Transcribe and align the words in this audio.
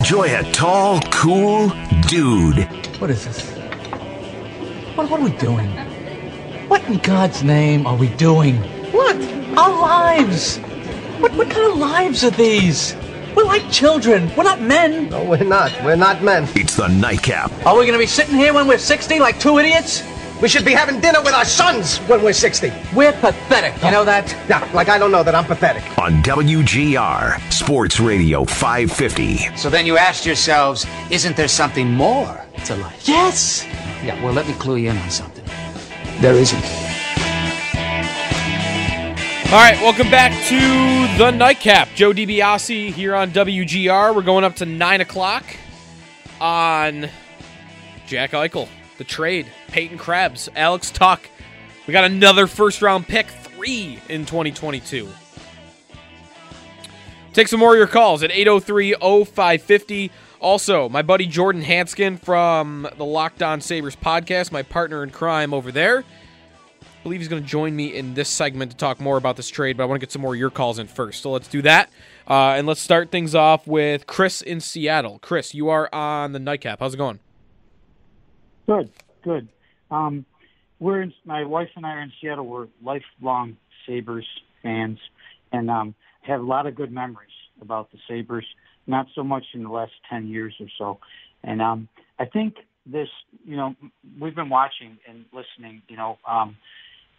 Enjoy 0.00 0.36
a 0.38 0.52
tall, 0.52 1.00
cool 1.10 1.72
dude. 2.06 2.64
What 3.00 3.10
is 3.10 3.24
this? 3.24 3.50
What, 4.94 5.10
what 5.10 5.20
are 5.20 5.24
we 5.24 5.32
doing? 5.38 5.68
What 6.68 6.84
in 6.84 6.98
God's 6.98 7.42
name 7.42 7.86
are 7.86 7.96
we 7.96 8.08
doing? 8.10 8.56
What? 8.92 9.16
Our 9.58 9.80
lives! 9.80 10.58
What, 11.18 11.32
what 11.32 11.50
kind 11.50 11.72
of 11.72 11.78
lives 11.78 12.22
are 12.22 12.30
these? 12.30 12.94
We're 13.34 13.44
like 13.44 13.68
children. 13.72 14.30
We're 14.36 14.44
not 14.44 14.60
men. 14.60 15.08
No, 15.08 15.24
we're 15.24 15.42
not. 15.42 15.72
We're 15.82 15.96
not 15.96 16.22
men. 16.22 16.46
It's 16.54 16.76
the 16.76 16.86
nightcap. 16.86 17.50
Are 17.66 17.74
we 17.76 17.80
going 17.84 17.92
to 17.94 17.98
be 17.98 18.06
sitting 18.06 18.36
here 18.36 18.54
when 18.54 18.68
we're 18.68 18.78
60 18.78 19.18
like 19.18 19.40
two 19.40 19.58
idiots? 19.58 20.02
We 20.42 20.48
should 20.48 20.66
be 20.66 20.72
having 20.72 21.00
dinner 21.00 21.22
with 21.22 21.32
our 21.32 21.46
sons 21.46 21.96
when 22.00 22.22
we're 22.22 22.34
60. 22.34 22.70
We're 22.94 23.12
pathetic. 23.12 23.82
You 23.82 23.90
know 23.90 24.04
that? 24.04 24.30
Yeah, 24.50 24.68
like 24.74 24.90
I 24.90 24.98
don't 24.98 25.10
know 25.10 25.22
that 25.22 25.34
I'm 25.34 25.46
pathetic. 25.46 25.82
On 25.98 26.22
WGR, 26.22 27.40
Sports 27.50 27.98
Radio 28.00 28.44
550. 28.44 29.56
So 29.56 29.70
then 29.70 29.86
you 29.86 29.96
asked 29.96 30.26
yourselves, 30.26 30.84
isn't 31.10 31.36
there 31.38 31.48
something 31.48 31.90
more 31.90 32.44
to 32.66 32.76
life? 32.76 33.08
Yes. 33.08 33.64
Yeah, 34.04 34.22
well, 34.22 34.34
let 34.34 34.46
me 34.46 34.52
clue 34.54 34.76
you 34.76 34.90
in 34.90 34.98
on 34.98 35.10
something. 35.10 35.44
There 36.20 36.34
isn't. 36.34 36.64
All 39.46 39.52
right, 39.52 39.78
welcome 39.80 40.10
back 40.10 40.32
to 40.48 41.16
the 41.16 41.30
Nightcap. 41.30 41.88
Joe 41.94 42.12
DiBiase 42.12 42.92
here 42.92 43.14
on 43.14 43.30
WGR. 43.30 44.14
We're 44.14 44.20
going 44.20 44.44
up 44.44 44.56
to 44.56 44.66
9 44.66 45.00
o'clock 45.00 45.44
on 46.42 47.08
Jack 48.06 48.32
Eichel, 48.32 48.68
the 48.98 49.04
trade, 49.04 49.46
Peyton 49.76 49.98
Krebs, 49.98 50.48
Alex 50.56 50.90
Tuch. 50.90 51.28
We 51.86 51.92
got 51.92 52.04
another 52.04 52.46
first 52.46 52.80
round 52.80 53.06
pick, 53.06 53.26
three 53.26 53.98
in 54.08 54.24
2022. 54.24 55.06
Take 57.34 57.46
some 57.46 57.60
more 57.60 57.74
of 57.74 57.76
your 57.76 57.86
calls 57.86 58.22
at 58.22 58.30
803 58.30 58.94
0550. 58.94 60.10
Also, 60.40 60.88
my 60.88 61.02
buddy 61.02 61.26
Jordan 61.26 61.60
Hanskin 61.60 62.18
from 62.18 62.88
the 62.96 63.04
Locked 63.04 63.42
On 63.42 63.60
Sabres 63.60 63.94
podcast, 63.94 64.50
my 64.50 64.62
partner 64.62 65.02
in 65.02 65.10
crime 65.10 65.52
over 65.52 65.70
there. 65.70 66.04
I 66.80 67.02
believe 67.02 67.20
he's 67.20 67.28
going 67.28 67.42
to 67.42 67.48
join 67.48 67.76
me 67.76 67.94
in 67.94 68.14
this 68.14 68.30
segment 68.30 68.70
to 68.70 68.78
talk 68.78 68.98
more 68.98 69.18
about 69.18 69.36
this 69.36 69.50
trade, 69.50 69.76
but 69.76 69.82
I 69.82 69.86
want 69.88 70.00
to 70.00 70.06
get 70.06 70.10
some 70.10 70.22
more 70.22 70.32
of 70.32 70.40
your 70.40 70.48
calls 70.48 70.78
in 70.78 70.86
first. 70.86 71.20
So 71.20 71.30
let's 71.32 71.48
do 71.48 71.60
that. 71.60 71.90
Uh, 72.26 72.54
and 72.56 72.66
let's 72.66 72.80
start 72.80 73.10
things 73.10 73.34
off 73.34 73.66
with 73.66 74.06
Chris 74.06 74.40
in 74.40 74.62
Seattle. 74.62 75.18
Chris, 75.18 75.52
you 75.52 75.68
are 75.68 75.94
on 75.94 76.32
the 76.32 76.38
nightcap. 76.38 76.80
How's 76.80 76.94
it 76.94 76.96
going? 76.96 77.20
Good, 78.66 78.90
good. 79.22 79.48
Um, 79.90 80.24
we're 80.78 81.02
in, 81.02 81.12
my 81.24 81.44
wife 81.44 81.68
and 81.76 81.86
I 81.86 81.90
are 81.90 82.02
in 82.02 82.12
Seattle. 82.20 82.46
We're 82.46 82.68
lifelong 82.82 83.56
Sabres 83.86 84.26
fans, 84.62 84.98
and 85.52 85.70
um, 85.70 85.94
have 86.22 86.40
a 86.40 86.44
lot 86.44 86.66
of 86.66 86.74
good 86.74 86.92
memories 86.92 87.30
about 87.60 87.90
the 87.92 87.98
Sabres. 88.08 88.44
Not 88.86 89.06
so 89.14 89.24
much 89.24 89.44
in 89.54 89.62
the 89.62 89.68
last 89.68 89.92
ten 90.08 90.28
years 90.28 90.54
or 90.60 90.66
so, 90.78 90.98
and 91.42 91.60
um, 91.60 91.88
I 92.18 92.26
think 92.26 92.54
this. 92.84 93.08
You 93.44 93.56
know, 93.56 93.74
we've 94.20 94.34
been 94.34 94.48
watching 94.48 94.98
and 95.08 95.24
listening. 95.32 95.82
You 95.88 95.96
know, 95.96 96.18
um, 96.28 96.56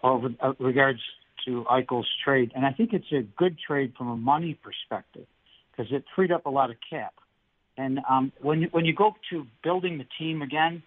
over 0.03 0.29
uh, 0.41 0.53
regards 0.59 0.99
to 1.45 1.65
Eichel's 1.69 2.07
trade, 2.23 2.51
and 2.55 2.65
I 2.65 2.71
think 2.71 2.93
it's 2.93 3.11
a 3.11 3.21
good 3.37 3.57
trade 3.65 3.93
from 3.97 4.09
a 4.09 4.15
money 4.15 4.57
perspective 4.61 5.25
because 5.71 5.91
it 5.91 6.03
freed 6.15 6.31
up 6.31 6.45
a 6.45 6.49
lot 6.49 6.69
of 6.69 6.77
cap. 6.89 7.13
And 7.77 7.99
um, 8.09 8.31
when 8.41 8.63
when 8.71 8.85
you 8.85 8.93
go 8.93 9.13
to 9.31 9.45
building 9.63 9.97
the 9.97 10.05
team 10.17 10.41
again, 10.41 10.83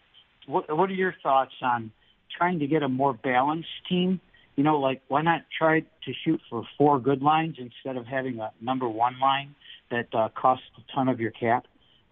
what 0.46 0.74
what 0.76 0.90
are 0.90 0.94
your 0.94 1.14
thoughts 1.22 1.52
on 1.62 1.90
trying 2.36 2.58
to 2.60 2.66
get 2.66 2.82
a 2.82 2.88
more 2.88 3.12
balanced 3.12 3.68
team? 3.88 4.20
You 4.56 4.64
know, 4.64 4.78
like 4.78 5.02
why 5.08 5.22
not 5.22 5.42
try 5.56 5.80
to 5.80 6.12
shoot 6.24 6.40
for 6.50 6.64
four 6.76 6.98
good 6.98 7.22
lines 7.22 7.56
instead 7.58 7.96
of 7.96 8.06
having 8.06 8.38
a 8.40 8.52
number 8.60 8.88
one 8.88 9.18
line 9.20 9.54
that 9.90 10.06
uh, 10.14 10.28
costs 10.34 10.64
a 10.78 10.94
ton 10.94 11.08
of 11.08 11.20
your 11.20 11.30
cap? 11.30 11.66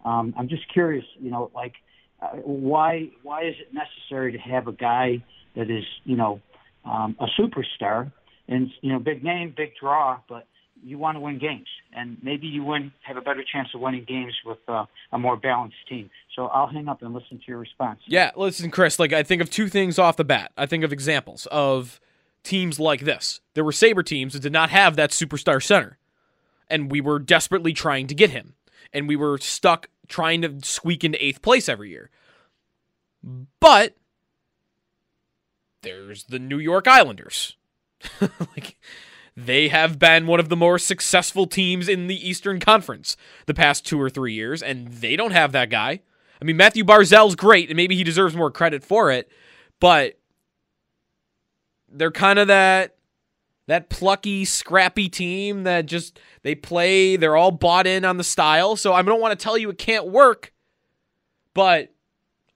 Um, 0.05 0.33
I'm 0.37 0.47
just 0.47 0.71
curious. 0.71 1.05
You 1.19 1.31
know, 1.31 1.51
like 1.53 1.73
uh, 2.21 2.37
why 2.37 3.09
why 3.23 3.43
is 3.43 3.55
it 3.59 3.73
necessary 3.73 4.31
to 4.31 4.37
have 4.37 4.67
a 4.67 4.73
guy 4.73 5.23
that 5.55 5.69
is 5.69 5.83
you 6.03 6.15
know 6.15 6.41
um, 6.85 7.15
a 7.19 7.27
superstar 7.39 8.11
and 8.47 8.69
you 8.81 8.91
know 8.91 8.99
big 8.99 9.23
name, 9.23 9.53
big 9.55 9.71
draw, 9.79 10.19
but 10.27 10.47
you 10.83 10.97
want 10.97 11.15
to 11.15 11.19
win 11.19 11.37
games, 11.39 11.67
and 11.93 12.17
maybe 12.21 12.47
you 12.47 12.63
win 12.63 12.91
have 13.01 13.17
a 13.17 13.21
better 13.21 13.43
chance 13.43 13.69
of 13.73 13.81
winning 13.81 14.05
games 14.07 14.33
with 14.45 14.57
uh, 14.67 14.85
a 15.11 15.19
more 15.19 15.37
balanced 15.37 15.77
team. 15.87 16.09
So 16.35 16.47
I'll 16.47 16.67
hang 16.67 16.87
up 16.87 17.01
and 17.01 17.13
listen 17.13 17.37
to 17.37 17.43
your 17.47 17.57
response. 17.57 17.99
Yeah, 18.07 18.31
listen, 18.35 18.71
Chris. 18.71 18.99
Like 18.99 19.13
I 19.13 19.23
think 19.23 19.41
of 19.41 19.49
two 19.49 19.69
things 19.69 19.99
off 19.99 20.17
the 20.17 20.23
bat. 20.23 20.51
I 20.57 20.65
think 20.65 20.83
of 20.83 20.93
examples 20.93 21.47
of 21.47 21.99
teams 22.43 22.79
like 22.79 23.01
this. 23.01 23.41
There 23.53 23.63
were 23.63 23.71
Sabre 23.71 24.03
teams 24.03 24.33
that 24.33 24.41
did 24.41 24.53
not 24.53 24.69
have 24.69 24.95
that 24.95 25.11
superstar 25.11 25.61
center, 25.61 25.97
and 26.69 26.91
we 26.91 27.01
were 27.01 27.19
desperately 27.19 27.73
trying 27.73 28.07
to 28.07 28.15
get 28.15 28.29
him, 28.29 28.55
and 28.93 29.07
we 29.07 29.15
were 29.15 29.37
stuck 29.37 29.89
trying 30.07 30.41
to 30.41 30.59
squeak 30.63 31.03
into 31.03 31.23
eighth 31.23 31.41
place 31.41 31.69
every 31.69 31.89
year. 31.89 32.09
But 33.59 33.95
there's 35.81 36.23
the 36.25 36.39
New 36.39 36.59
York 36.59 36.87
Islanders. 36.87 37.55
like 38.21 38.77
they 39.45 39.69
have 39.69 39.99
been 39.99 40.27
one 40.27 40.39
of 40.39 40.49
the 40.49 40.55
more 40.55 40.77
successful 40.79 41.47
teams 41.47 41.87
in 41.87 42.07
the 42.07 42.27
Eastern 42.27 42.59
Conference 42.59 43.15
the 43.45 43.53
past 43.53 43.85
2 43.85 43.99
or 43.99 44.09
3 44.09 44.33
years 44.33 44.61
and 44.61 44.87
they 44.87 45.15
don't 45.15 45.31
have 45.31 45.51
that 45.51 45.69
guy. 45.69 46.01
I 46.41 46.45
mean 46.45 46.57
Mathew 46.57 46.83
Barzal's 46.83 47.35
great 47.35 47.69
and 47.69 47.77
maybe 47.77 47.95
he 47.95 48.03
deserves 48.03 48.35
more 48.35 48.51
credit 48.51 48.83
for 48.83 49.11
it, 49.11 49.31
but 49.79 50.19
they're 51.91 52.11
kind 52.11 52.39
of 52.39 52.47
that 52.47 52.95
that 53.67 53.89
plucky, 53.89 54.45
scrappy 54.45 55.07
team 55.07 55.63
that 55.63 55.85
just 55.85 56.19
they 56.41 56.55
play, 56.55 57.15
they're 57.15 57.35
all 57.35 57.51
bought 57.51 57.85
in 57.85 58.03
on 58.03 58.17
the 58.17 58.23
style. 58.23 58.75
So 58.75 58.93
I 58.93 59.03
don't 59.03 59.21
want 59.21 59.37
to 59.37 59.43
tell 59.43 59.59
you 59.59 59.69
it 59.69 59.77
can't 59.77 60.07
work, 60.07 60.53
but 61.53 61.93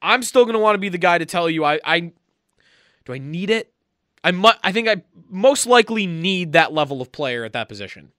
I'm 0.01 0.23
still 0.23 0.43
going 0.43 0.53
to 0.53 0.59
want 0.59 0.73
to 0.73 0.79
be 0.79 0.89
the 0.89 0.97
guy 0.97 1.19
to 1.19 1.25
tell 1.25 1.49
you 1.49 1.63
I, 1.63 1.79
I 1.85 1.99
do 3.05 3.13
I 3.13 3.19
need 3.19 3.49
it? 3.49 3.72
I 4.23 4.31
mu- 4.31 4.49
I 4.63 4.71
think 4.71 4.87
I 4.87 5.03
most 5.29 5.65
likely 5.65 6.07
need 6.07 6.53
that 6.53 6.73
level 6.73 7.01
of 7.01 7.11
player 7.11 7.43
at 7.43 7.53
that 7.53 7.67
position. 7.67 8.11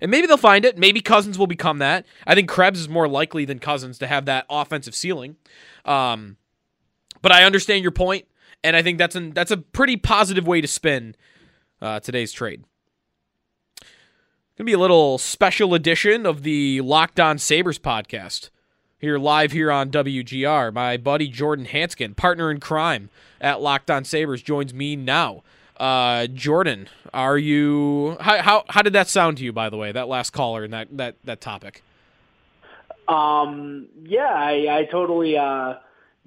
And 0.00 0.10
maybe 0.10 0.26
they'll 0.26 0.36
find 0.36 0.64
it. 0.64 0.76
Maybe 0.76 1.00
Cozens 1.00 1.38
will 1.38 1.46
become 1.46 1.78
that. 1.78 2.04
I 2.26 2.34
think 2.34 2.48
Krebs 2.48 2.80
is 2.80 2.88
more 2.88 3.08
likely 3.08 3.44
than 3.44 3.58
Cozens 3.58 3.98
to 3.98 4.06
have 4.06 4.26
that 4.26 4.44
offensive 4.50 4.94
ceiling. 4.94 5.36
Um, 5.84 6.36
but 7.22 7.32
I 7.32 7.44
understand 7.44 7.82
your 7.82 7.92
point, 7.92 8.26
and 8.62 8.76
I 8.76 8.82
think 8.82 8.98
that's 8.98 9.16
an, 9.16 9.32
that's 9.32 9.50
a 9.50 9.56
pretty 9.56 9.96
positive 9.96 10.46
way 10.46 10.60
to 10.60 10.66
spin 10.66 11.14
uh, 11.80 12.00
today's 12.00 12.32
trade. 12.32 12.64
Gonna 14.56 14.66
be 14.66 14.72
a 14.72 14.78
little 14.78 15.18
special 15.18 15.74
edition 15.74 16.26
of 16.26 16.42
the 16.42 16.80
Locked 16.80 17.18
On 17.18 17.38
Sabres 17.38 17.78
podcast 17.78 18.50
here 19.04 19.18
live 19.18 19.52
here 19.52 19.70
on 19.70 19.90
WGR. 19.90 20.72
My 20.72 20.96
buddy 20.96 21.28
Jordan 21.28 21.66
Hanskin, 21.66 22.16
partner 22.16 22.50
in 22.50 22.58
crime 22.58 23.10
at 23.38 23.60
Locked 23.60 23.90
On 23.90 24.02
Sabres, 24.02 24.42
joins 24.42 24.72
me 24.72 24.96
now. 24.96 25.42
Uh, 25.76 26.26
Jordan, 26.28 26.88
are 27.12 27.36
you 27.36 28.16
how, 28.20 28.40
how 28.42 28.64
how 28.68 28.80
did 28.80 28.94
that 28.94 29.08
sound 29.08 29.38
to 29.38 29.44
you 29.44 29.52
by 29.52 29.68
the 29.68 29.76
way, 29.76 29.92
that 29.92 30.08
last 30.08 30.30
caller 30.30 30.64
and 30.64 30.72
that 30.72 30.88
that 30.96 31.16
that 31.24 31.40
topic? 31.40 31.82
Um 33.06 33.88
yeah, 34.04 34.32
I, 34.32 34.78
I 34.78 34.88
totally 34.90 35.36
uh 35.36 35.74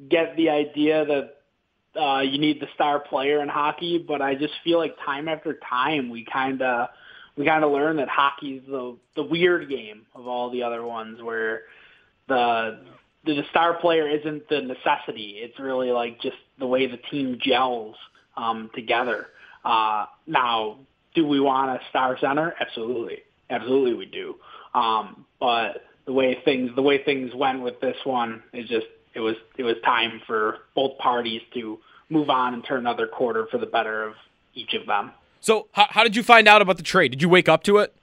get 0.08 0.36
the 0.38 0.50
idea 0.50 1.06
that 1.06 2.00
uh 2.00 2.20
you 2.20 2.38
need 2.38 2.62
the 2.62 2.68
star 2.76 3.00
player 3.00 3.42
in 3.42 3.50
hockey, 3.50 3.98
but 3.98 4.22
I 4.22 4.36
just 4.36 4.54
feel 4.64 4.78
like 4.78 4.96
time 5.04 5.28
after 5.28 5.58
time 5.68 6.10
we 6.10 6.26
kinda 6.32 6.92
we 7.38 7.46
kinda 7.46 7.68
learn 7.68 7.96
that 7.98 8.10
hockey's 8.10 8.62
the 8.68 8.98
the 9.16 9.24
weird 9.24 9.68
game 9.68 10.06
of 10.14 10.28
all 10.28 10.52
the 10.52 10.62
other 10.62 10.84
ones 10.86 11.24
where 11.24 11.64
the 12.28 12.80
the 13.26 13.44
star 13.50 13.74
player 13.76 14.08
isn't 14.08 14.48
the 14.50 14.62
necessity. 14.62 15.40
It's 15.40 15.60
really 15.60 15.92
like 15.92 16.22
just 16.22 16.38
the 16.60 16.68
way 16.68 16.88
the 16.88 16.98
team 16.98 17.38
gels 17.42 17.96
um, 18.38 18.70
together. 18.74 19.28
Uh, 19.66 20.06
now, 20.26 20.78
do 21.14 21.28
we 21.28 21.40
want 21.40 21.72
a 21.72 21.84
star 21.90 22.18
center? 22.20 22.56
Absolutely, 22.60 23.24
absolutely, 23.50 23.94
we 23.96 24.06
do. 24.06 24.36
Um, 24.74 25.26
but 25.40 25.84
the 26.06 26.14
way 26.14 26.38
things 26.46 26.72
the 26.76 26.82
way 26.82 27.04
things 27.04 27.34
went 27.36 27.62
with 27.62 27.80
this 27.82 27.98
one 28.04 28.44
is 28.54 28.68
just 28.70 28.88
it 29.14 29.20
was 29.20 29.36
it 29.58 29.64
was 29.64 29.76
time 29.84 30.22
for 30.26 30.60
both 30.76 30.98
parties 30.98 31.42
to 31.54 31.80
move 32.10 32.30
on 32.30 32.54
and 32.54 32.64
turn 32.64 32.80
another 32.80 33.08
quarter 33.08 33.48
for 33.52 33.58
the 33.58 33.66
better 33.66 34.04
of 34.04 34.14
each 34.54 34.74
of 34.74 34.86
them. 34.86 35.12
So, 35.42 35.68
how, 35.74 35.88
how 35.90 36.04
did 36.04 36.16
you 36.16 36.24
find 36.24 36.48
out 36.48 36.62
about 36.62 36.78
the 36.78 36.84
trade? 36.84 37.12
Did 37.12 37.22
you 37.22 37.30
wake 37.30 37.50
up 37.50 37.64
to 37.64 37.78
it? 37.78 37.97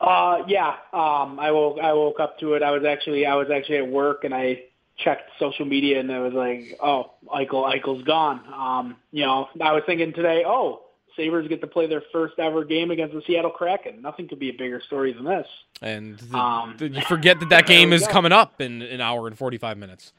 Uh, 0.00 0.42
yeah. 0.46 0.76
Um, 0.92 1.38
I 1.40 1.50
woke 1.50 1.78
I 1.82 1.92
woke 1.92 2.20
up 2.20 2.38
to 2.40 2.54
it. 2.54 2.62
I 2.62 2.70
was 2.70 2.84
actually 2.84 3.26
I 3.26 3.34
was 3.34 3.48
actually 3.50 3.78
at 3.78 3.88
work 3.88 4.24
and 4.24 4.34
I 4.34 4.64
checked 4.98 5.30
social 5.38 5.64
media 5.64 6.00
and 6.00 6.10
I 6.10 6.20
was 6.20 6.32
like, 6.32 6.78
oh, 6.82 7.12
Eichel 7.34 7.72
Eichel's 7.72 8.04
gone. 8.04 8.40
Um, 8.52 8.96
you 9.12 9.24
know, 9.24 9.48
I 9.60 9.72
was 9.72 9.82
thinking 9.86 10.12
today, 10.12 10.44
oh, 10.46 10.82
Sabres 11.16 11.48
get 11.48 11.60
to 11.62 11.66
play 11.66 11.86
their 11.86 12.02
first 12.12 12.38
ever 12.38 12.64
game 12.64 12.90
against 12.90 13.14
the 13.14 13.22
Seattle 13.26 13.50
Kraken. 13.50 14.02
Nothing 14.02 14.28
could 14.28 14.38
be 14.38 14.50
a 14.50 14.52
bigger 14.52 14.82
story 14.86 15.12
than 15.12 15.24
this. 15.24 15.46
And 15.80 16.18
the, 16.18 16.36
um, 16.36 16.76
the, 16.78 16.88
you 16.88 17.02
forget 17.02 17.40
that 17.40 17.48
that 17.48 17.66
game 17.66 17.92
is 17.92 18.06
go. 18.06 18.12
coming 18.12 18.32
up 18.32 18.60
in 18.60 18.82
an 18.82 19.00
hour 19.00 19.26
and 19.26 19.36
45 19.36 19.78
minutes. 19.78 20.12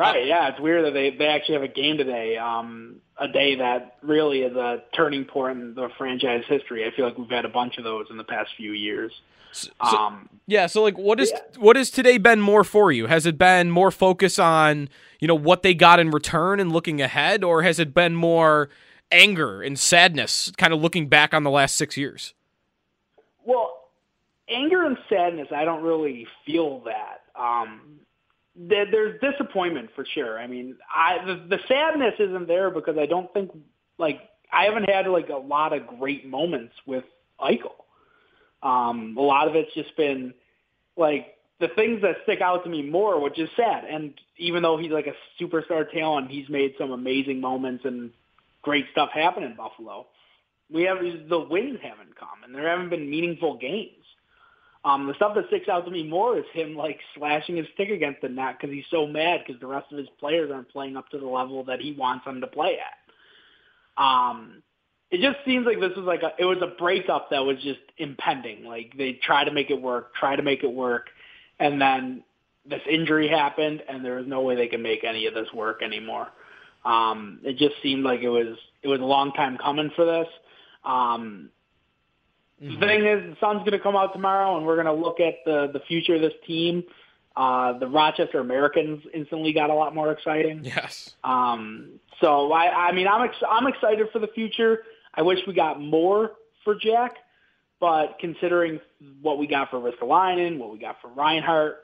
Right. 0.00 0.26
Yeah, 0.26 0.48
it's 0.48 0.58
weird 0.58 0.86
that 0.86 0.94
they 0.94 1.10
they 1.10 1.26
actually 1.26 1.56
have 1.56 1.62
a 1.62 1.68
game 1.68 1.98
today. 1.98 2.38
Um, 2.38 3.02
a 3.18 3.28
day 3.28 3.56
that 3.56 3.98
really 4.00 4.40
is 4.40 4.56
a 4.56 4.82
turning 4.96 5.26
point 5.26 5.58
in 5.58 5.74
the 5.74 5.90
franchise 5.98 6.42
history. 6.48 6.86
I 6.86 6.96
feel 6.96 7.04
like 7.04 7.18
we've 7.18 7.28
had 7.28 7.44
a 7.44 7.50
bunch 7.50 7.76
of 7.76 7.84
those 7.84 8.06
in 8.08 8.16
the 8.16 8.24
past 8.24 8.48
few 8.56 8.72
years. 8.72 9.12
So, 9.52 9.68
um, 9.80 10.30
yeah. 10.46 10.68
So 10.68 10.82
like, 10.82 10.96
what 10.96 11.20
is 11.20 11.30
yeah. 11.30 11.40
what 11.58 11.76
has 11.76 11.90
today 11.90 12.16
been 12.16 12.40
more 12.40 12.64
for 12.64 12.90
you? 12.90 13.08
Has 13.08 13.26
it 13.26 13.36
been 13.36 13.70
more 13.70 13.90
focus 13.90 14.38
on 14.38 14.88
you 15.18 15.28
know 15.28 15.34
what 15.34 15.62
they 15.62 15.74
got 15.74 16.00
in 16.00 16.10
return 16.10 16.60
and 16.60 16.72
looking 16.72 17.02
ahead, 17.02 17.44
or 17.44 17.62
has 17.62 17.78
it 17.78 17.92
been 17.92 18.14
more 18.14 18.70
anger 19.12 19.60
and 19.60 19.78
sadness, 19.78 20.50
kind 20.56 20.72
of 20.72 20.80
looking 20.80 21.08
back 21.08 21.34
on 21.34 21.42
the 21.42 21.50
last 21.50 21.76
six 21.76 21.98
years? 21.98 22.32
Well, 23.44 23.90
anger 24.48 24.82
and 24.82 24.96
sadness, 25.10 25.48
I 25.54 25.66
don't 25.66 25.82
really 25.82 26.26
feel 26.46 26.84
that. 26.84 27.20
Um, 27.38 28.00
there's 28.68 29.20
disappointment 29.20 29.90
for 29.94 30.04
sure. 30.14 30.38
I 30.38 30.46
mean, 30.46 30.76
I 30.94 31.24
the, 31.24 31.56
the 31.56 31.58
sadness 31.68 32.14
isn't 32.18 32.48
there 32.48 32.70
because 32.70 32.96
I 32.98 33.06
don't 33.06 33.32
think 33.32 33.50
like 33.98 34.20
I 34.52 34.64
haven't 34.64 34.88
had 34.90 35.06
like 35.06 35.28
a 35.28 35.36
lot 35.36 35.72
of 35.72 35.86
great 35.86 36.26
moments 36.26 36.74
with 36.86 37.04
Eichel. 37.40 37.74
Um, 38.62 39.16
a 39.16 39.22
lot 39.22 39.48
of 39.48 39.54
it's 39.54 39.72
just 39.74 39.96
been 39.96 40.34
like 40.96 41.36
the 41.60 41.68
things 41.68 42.02
that 42.02 42.16
stick 42.24 42.40
out 42.40 42.64
to 42.64 42.70
me 42.70 42.82
more, 42.82 43.20
which 43.20 43.38
is 43.38 43.48
sad. 43.56 43.84
And 43.84 44.14
even 44.36 44.62
though 44.62 44.76
he's 44.76 44.90
like 44.90 45.06
a 45.06 45.42
superstar 45.42 45.90
talent, 45.90 46.30
he's 46.30 46.48
made 46.48 46.74
some 46.78 46.90
amazing 46.90 47.40
moments 47.40 47.84
and 47.84 48.10
great 48.62 48.86
stuff 48.92 49.10
happen 49.12 49.42
in 49.42 49.54
Buffalo. 49.54 50.06
We 50.72 50.82
have 50.84 50.98
the 51.00 51.38
wins 51.38 51.78
haven't 51.82 52.16
come, 52.16 52.44
and 52.44 52.54
there 52.54 52.68
haven't 52.68 52.90
been 52.90 53.10
meaningful 53.10 53.56
games. 53.56 53.99
Um, 54.84 55.06
the 55.06 55.14
stuff 55.14 55.34
that 55.34 55.46
sticks 55.48 55.68
out 55.68 55.84
to 55.84 55.90
me 55.90 56.04
more 56.04 56.38
is 56.38 56.44
him 56.52 56.74
like 56.74 56.98
slashing 57.14 57.56
his 57.56 57.66
stick 57.74 57.90
against 57.90 58.22
the 58.22 58.28
net 58.30 58.56
because 58.58 58.74
he's 58.74 58.84
so 58.90 59.06
mad 59.06 59.42
because 59.46 59.60
the 59.60 59.66
rest 59.66 59.92
of 59.92 59.98
his 59.98 60.08
players 60.18 60.50
aren't 60.50 60.70
playing 60.70 60.96
up 60.96 61.08
to 61.10 61.18
the 61.18 61.26
level 61.26 61.62
that 61.64 61.80
he 61.80 61.92
wants 61.92 62.24
them 62.24 62.40
to 62.40 62.46
play 62.46 62.78
at. 62.78 64.02
Um, 64.02 64.62
it 65.10 65.20
just 65.20 65.44
seems 65.44 65.66
like 65.66 65.80
this 65.80 65.96
was 65.96 66.06
like 66.06 66.22
a, 66.22 66.32
it 66.38 66.44
was 66.44 66.62
a 66.62 66.78
breakup 66.78 67.30
that 67.30 67.44
was 67.44 67.56
just 67.62 67.80
impending. 67.98 68.64
Like 68.64 68.94
they 68.96 69.14
try 69.22 69.44
to 69.44 69.50
make 69.50 69.70
it 69.70 69.80
work, 69.80 70.14
try 70.14 70.34
to 70.36 70.42
make 70.42 70.62
it 70.62 70.72
work, 70.72 71.08
and 71.58 71.80
then 71.80 72.22
this 72.64 72.80
injury 72.88 73.28
happened, 73.28 73.82
and 73.88 74.04
there 74.04 74.16
was 74.16 74.26
no 74.26 74.40
way 74.40 74.54
they 74.54 74.68
could 74.68 74.80
make 74.80 75.04
any 75.04 75.26
of 75.26 75.34
this 75.34 75.52
work 75.52 75.82
anymore. 75.82 76.28
Um, 76.84 77.40
it 77.42 77.58
just 77.58 77.74
seemed 77.82 78.04
like 78.04 78.20
it 78.20 78.28
was 78.28 78.56
it 78.82 78.88
was 78.88 79.00
a 79.00 79.04
long 79.04 79.32
time 79.32 79.58
coming 79.58 79.90
for 79.94 80.04
this. 80.06 80.28
Um, 80.84 81.50
Mm-hmm. 82.62 82.80
The 82.80 82.86
thing 82.86 83.06
is, 83.06 83.30
the 83.30 83.36
sun's 83.40 83.60
going 83.60 83.72
to 83.72 83.78
come 83.78 83.96
out 83.96 84.12
tomorrow, 84.12 84.56
and 84.56 84.66
we're 84.66 84.82
going 84.82 84.86
to 84.86 84.92
look 84.92 85.20
at 85.20 85.36
the 85.44 85.70
the 85.72 85.80
future 85.80 86.14
of 86.16 86.20
this 86.20 86.34
team. 86.46 86.84
Uh, 87.36 87.78
the 87.78 87.86
Rochester 87.86 88.38
Americans 88.38 89.02
instantly 89.14 89.52
got 89.52 89.70
a 89.70 89.74
lot 89.74 89.94
more 89.94 90.10
exciting. 90.12 90.64
Yes. 90.64 91.14
Um, 91.24 92.00
so 92.20 92.52
I, 92.52 92.88
I 92.88 92.92
mean, 92.92 93.06
I'm 93.08 93.22
ex- 93.22 93.42
I'm 93.48 93.66
excited 93.66 94.08
for 94.12 94.18
the 94.18 94.26
future. 94.28 94.82
I 95.14 95.22
wish 95.22 95.38
we 95.46 95.54
got 95.54 95.80
more 95.80 96.32
for 96.64 96.74
Jack, 96.74 97.16
but 97.78 98.18
considering 98.20 98.80
what 99.22 99.38
we 99.38 99.46
got 99.46 99.70
for 99.70 99.78
Ristolainen, 99.78 100.58
what 100.58 100.70
we 100.70 100.78
got 100.78 101.00
for 101.00 101.08
Reinhart, 101.08 101.78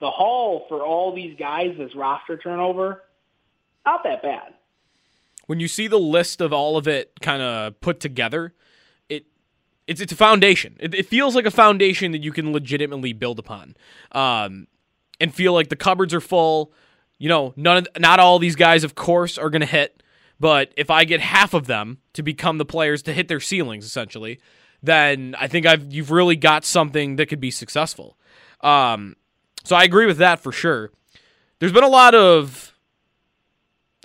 the 0.00 0.10
haul 0.10 0.64
for 0.68 0.82
all 0.82 1.14
these 1.14 1.36
guys, 1.38 1.74
this 1.76 1.94
roster 1.94 2.36
turnover, 2.36 3.02
not 3.84 4.02
that 4.04 4.22
bad. 4.22 4.54
When 5.46 5.60
you 5.60 5.68
see 5.68 5.88
the 5.88 5.98
list 5.98 6.40
of 6.40 6.52
all 6.52 6.76
of 6.76 6.88
it 6.88 7.12
kind 7.20 7.42
of 7.42 7.78
put 7.80 8.00
together, 8.00 8.54
it's 9.86 10.00
it's 10.00 10.12
a 10.12 10.16
foundation. 10.16 10.76
It, 10.80 10.94
it, 10.94 11.06
feels 11.06 11.34
like 11.34 11.46
a 11.46 11.50
foundation 11.50 12.12
that 12.12 12.22
you 12.22 12.32
can 12.32 12.52
legitimately 12.52 13.12
build 13.12 13.38
upon, 13.38 13.76
um, 14.12 14.66
and 15.20 15.34
feel 15.34 15.52
like 15.52 15.68
the 15.68 15.76
cupboards 15.76 16.14
are 16.14 16.20
full. 16.20 16.72
You 17.18 17.28
know, 17.28 17.52
none 17.56 17.78
of, 17.78 17.88
not 17.98 18.20
all 18.20 18.38
these 18.38 18.56
guys, 18.56 18.84
of 18.84 18.94
course, 18.94 19.38
are 19.38 19.50
going 19.50 19.60
to 19.60 19.66
hit. 19.66 20.02
But 20.40 20.72
if 20.76 20.90
I 20.90 21.04
get 21.04 21.20
half 21.20 21.54
of 21.54 21.66
them 21.66 21.98
to 22.14 22.22
become 22.22 22.58
the 22.58 22.64
players 22.64 23.02
to 23.02 23.12
hit 23.12 23.28
their 23.28 23.40
ceilings, 23.40 23.84
essentially, 23.84 24.40
then 24.82 25.36
I 25.38 25.46
think 25.48 25.66
I've 25.66 25.92
you've 25.92 26.10
really 26.10 26.36
got 26.36 26.64
something 26.64 27.16
that 27.16 27.26
could 27.26 27.40
be 27.40 27.50
successful. 27.50 28.18
Um, 28.60 29.16
so 29.64 29.76
I 29.76 29.84
agree 29.84 30.06
with 30.06 30.18
that 30.18 30.40
for 30.40 30.52
sure. 30.52 30.90
There's 31.58 31.72
been 31.72 31.84
a 31.84 31.88
lot 31.88 32.14
of 32.14 32.74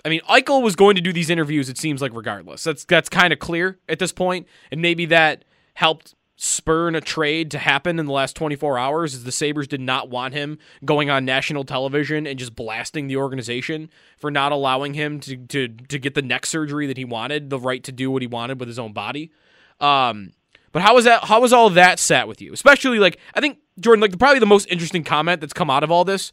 I 0.04 0.08
mean, 0.08 0.20
Eichel 0.28 0.62
was 0.62 0.76
going 0.76 0.94
to 0.96 1.02
do 1.02 1.12
these 1.12 1.30
interviews. 1.30 1.68
It 1.68 1.78
seems 1.78 2.00
like 2.00 2.12
regardless, 2.14 2.64
that's 2.64 2.84
that's 2.84 3.08
kind 3.08 3.32
of 3.32 3.38
clear 3.38 3.78
at 3.88 3.98
this 3.98 4.12
point, 4.12 4.46
and 4.70 4.80
maybe 4.80 5.06
that 5.06 5.44
helped 5.80 6.14
spurn 6.36 6.94
a 6.94 7.00
trade 7.00 7.50
to 7.50 7.58
happen 7.58 7.98
in 7.98 8.04
the 8.04 8.12
last 8.12 8.36
24 8.36 8.78
hours 8.78 9.14
is 9.14 9.24
the 9.24 9.32
Sabres 9.32 9.66
did 9.66 9.80
not 9.80 10.10
want 10.10 10.34
him 10.34 10.58
going 10.84 11.08
on 11.08 11.24
national 11.24 11.64
television 11.64 12.26
and 12.26 12.38
just 12.38 12.54
blasting 12.54 13.06
the 13.06 13.16
organization 13.16 13.88
for 14.18 14.30
not 14.30 14.52
allowing 14.52 14.92
him 14.92 15.20
to 15.20 15.36
to 15.36 15.68
to 15.68 15.98
get 15.98 16.14
the 16.14 16.20
neck 16.20 16.44
surgery 16.44 16.86
that 16.86 16.98
he 16.98 17.04
wanted, 17.06 17.48
the 17.48 17.58
right 17.58 17.82
to 17.84 17.92
do 17.92 18.10
what 18.10 18.20
he 18.20 18.28
wanted 18.28 18.60
with 18.60 18.68
his 18.68 18.78
own 18.78 18.92
body. 18.92 19.32
Um, 19.80 20.32
but 20.72 20.82
how 20.82 20.94
was 20.94 21.06
that 21.06 21.24
how 21.24 21.40
was 21.40 21.52
all 21.54 21.70
that 21.70 21.98
sat 21.98 22.28
with 22.28 22.42
you? 22.42 22.52
Especially 22.52 22.98
like 22.98 23.18
I 23.34 23.40
think 23.40 23.58
Jordan 23.78 24.02
like 24.02 24.18
probably 24.18 24.38
the 24.38 24.44
most 24.44 24.68
interesting 24.70 25.02
comment 25.02 25.40
that's 25.40 25.54
come 25.54 25.70
out 25.70 25.82
of 25.82 25.90
all 25.90 26.04
this 26.04 26.30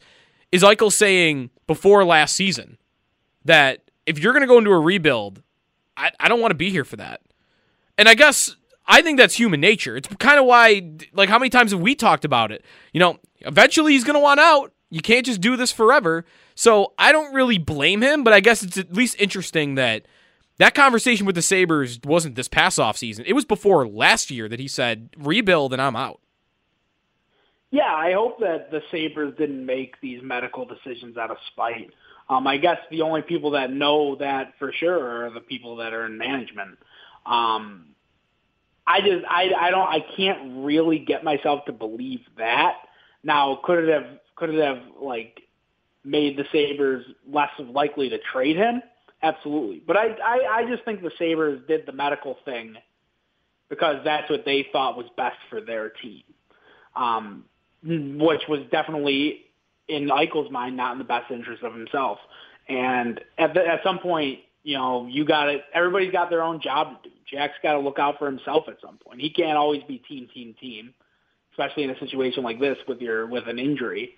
is 0.52 0.62
Eichel 0.62 0.92
saying 0.92 1.48
before 1.66 2.04
last 2.04 2.36
season 2.36 2.76
that 3.46 3.90
if 4.04 4.18
you're 4.18 4.34
going 4.34 4.42
to 4.42 4.46
go 4.46 4.58
into 4.58 4.72
a 4.72 4.78
rebuild, 4.78 5.42
I, 5.96 6.10
I 6.20 6.28
don't 6.28 6.40
want 6.40 6.50
to 6.50 6.56
be 6.56 6.68
here 6.68 6.84
for 6.84 6.96
that. 6.96 7.22
And 7.96 8.08
I 8.10 8.14
guess 8.14 8.54
I 8.88 9.02
think 9.02 9.18
that's 9.18 9.34
human 9.34 9.60
nature. 9.60 9.96
It's 9.96 10.08
kind 10.18 10.40
of 10.40 10.46
why, 10.46 10.90
like, 11.12 11.28
how 11.28 11.38
many 11.38 11.50
times 11.50 11.72
have 11.72 11.80
we 11.80 11.94
talked 11.94 12.24
about 12.24 12.50
it? 12.50 12.64
You 12.92 13.00
know, 13.00 13.18
eventually 13.40 13.92
he's 13.92 14.02
going 14.02 14.14
to 14.14 14.20
want 14.20 14.40
out. 14.40 14.72
You 14.88 15.02
can't 15.02 15.26
just 15.26 15.42
do 15.42 15.56
this 15.56 15.70
forever. 15.70 16.24
So 16.54 16.94
I 16.98 17.12
don't 17.12 17.34
really 17.34 17.58
blame 17.58 18.00
him, 18.02 18.24
but 18.24 18.32
I 18.32 18.40
guess 18.40 18.62
it's 18.62 18.78
at 18.78 18.94
least 18.94 19.16
interesting 19.20 19.74
that 19.74 20.06
that 20.56 20.74
conversation 20.74 21.26
with 21.26 21.34
the 21.34 21.42
Sabres 21.42 22.00
wasn't 22.02 22.34
this 22.34 22.48
past 22.48 22.80
off 22.80 22.96
season. 22.96 23.24
It 23.26 23.34
was 23.34 23.44
before 23.44 23.86
last 23.86 24.30
year 24.30 24.48
that 24.48 24.58
he 24.58 24.66
said, 24.66 25.10
rebuild 25.18 25.74
and 25.74 25.82
I'm 25.82 25.94
out. 25.94 26.20
Yeah, 27.70 27.94
I 27.94 28.12
hope 28.14 28.40
that 28.40 28.70
the 28.70 28.80
Sabres 28.90 29.34
didn't 29.36 29.64
make 29.64 30.00
these 30.00 30.22
medical 30.22 30.64
decisions 30.64 31.18
out 31.18 31.30
of 31.30 31.36
spite. 31.52 31.90
Um, 32.30 32.46
I 32.46 32.56
guess 32.56 32.78
the 32.90 33.02
only 33.02 33.20
people 33.20 33.50
that 33.50 33.70
know 33.70 34.16
that 34.16 34.54
for 34.58 34.72
sure 34.72 35.26
are 35.26 35.30
the 35.30 35.40
people 35.40 35.76
that 35.76 35.92
are 35.92 36.06
in 36.06 36.16
management. 36.16 36.78
Um, 37.26 37.88
I 38.88 39.00
just 39.02 39.24
I 39.28 39.50
I 39.60 39.70
don't 39.70 39.86
I 39.86 40.00
can't 40.16 40.64
really 40.64 40.98
get 40.98 41.22
myself 41.22 41.66
to 41.66 41.72
believe 41.72 42.20
that. 42.38 42.76
Now, 43.22 43.60
could 43.62 43.84
it 43.84 43.92
have 43.92 44.18
could 44.34 44.50
it 44.54 44.64
have 44.64 44.82
like 45.00 45.42
made 46.04 46.38
the 46.38 46.44
Sabres 46.50 47.04
less 47.30 47.50
likely 47.58 48.08
to 48.08 48.18
trade 48.32 48.56
him? 48.56 48.82
Absolutely. 49.22 49.82
But 49.86 49.98
I, 49.98 50.06
I 50.24 50.38
I 50.58 50.70
just 50.70 50.84
think 50.84 51.02
the 51.02 51.12
Sabres 51.18 51.60
did 51.68 51.84
the 51.84 51.92
medical 51.92 52.38
thing 52.46 52.76
because 53.68 53.96
that's 54.04 54.30
what 54.30 54.46
they 54.46 54.66
thought 54.72 54.96
was 54.96 55.06
best 55.16 55.36
for 55.50 55.60
their 55.60 55.90
team. 55.90 56.22
Um, 56.96 57.44
which 57.84 58.42
was 58.48 58.60
definitely 58.72 59.44
in 59.86 60.08
Eichel's 60.08 60.50
mind 60.50 60.76
not 60.76 60.92
in 60.92 60.98
the 60.98 61.04
best 61.04 61.30
interest 61.30 61.62
of 61.62 61.74
himself. 61.74 62.18
And 62.68 63.20
at 63.38 63.54
the, 63.54 63.66
at 63.66 63.80
some 63.84 63.98
point, 63.98 64.40
you 64.62 64.76
know, 64.76 65.06
you 65.06 65.24
got 65.24 65.48
it. 65.48 65.62
Everybody's 65.72 66.12
got 66.12 66.30
their 66.30 66.42
own 66.42 66.60
job 66.60 67.02
to 67.02 67.08
do. 67.08 67.14
Jack's 67.30 67.54
got 67.62 67.74
to 67.74 67.80
look 67.80 67.98
out 67.98 68.18
for 68.18 68.26
himself 68.26 68.64
at 68.68 68.76
some 68.80 68.98
point. 68.98 69.20
He 69.20 69.30
can't 69.30 69.56
always 69.56 69.82
be 69.84 69.98
team, 69.98 70.28
team, 70.32 70.54
team, 70.60 70.94
especially 71.52 71.84
in 71.84 71.90
a 71.90 71.98
situation 71.98 72.42
like 72.42 72.58
this 72.58 72.78
with 72.86 73.00
your 73.00 73.26
with 73.26 73.46
an 73.48 73.58
injury. 73.58 74.14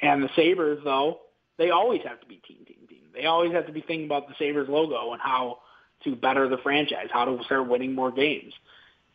And 0.00 0.22
the 0.22 0.28
Sabres, 0.34 0.80
though, 0.84 1.20
they 1.58 1.70
always 1.70 2.02
have 2.04 2.20
to 2.20 2.26
be 2.26 2.36
team, 2.36 2.64
team, 2.66 2.86
team. 2.88 3.02
They 3.14 3.26
always 3.26 3.52
have 3.52 3.66
to 3.66 3.72
be 3.72 3.80
thinking 3.80 4.06
about 4.06 4.28
the 4.28 4.34
Sabres 4.38 4.68
logo 4.68 5.12
and 5.12 5.20
how 5.20 5.60
to 6.04 6.16
better 6.16 6.48
the 6.48 6.58
franchise, 6.58 7.08
how 7.12 7.24
to 7.24 7.42
start 7.44 7.68
winning 7.68 7.94
more 7.94 8.10
games. 8.10 8.52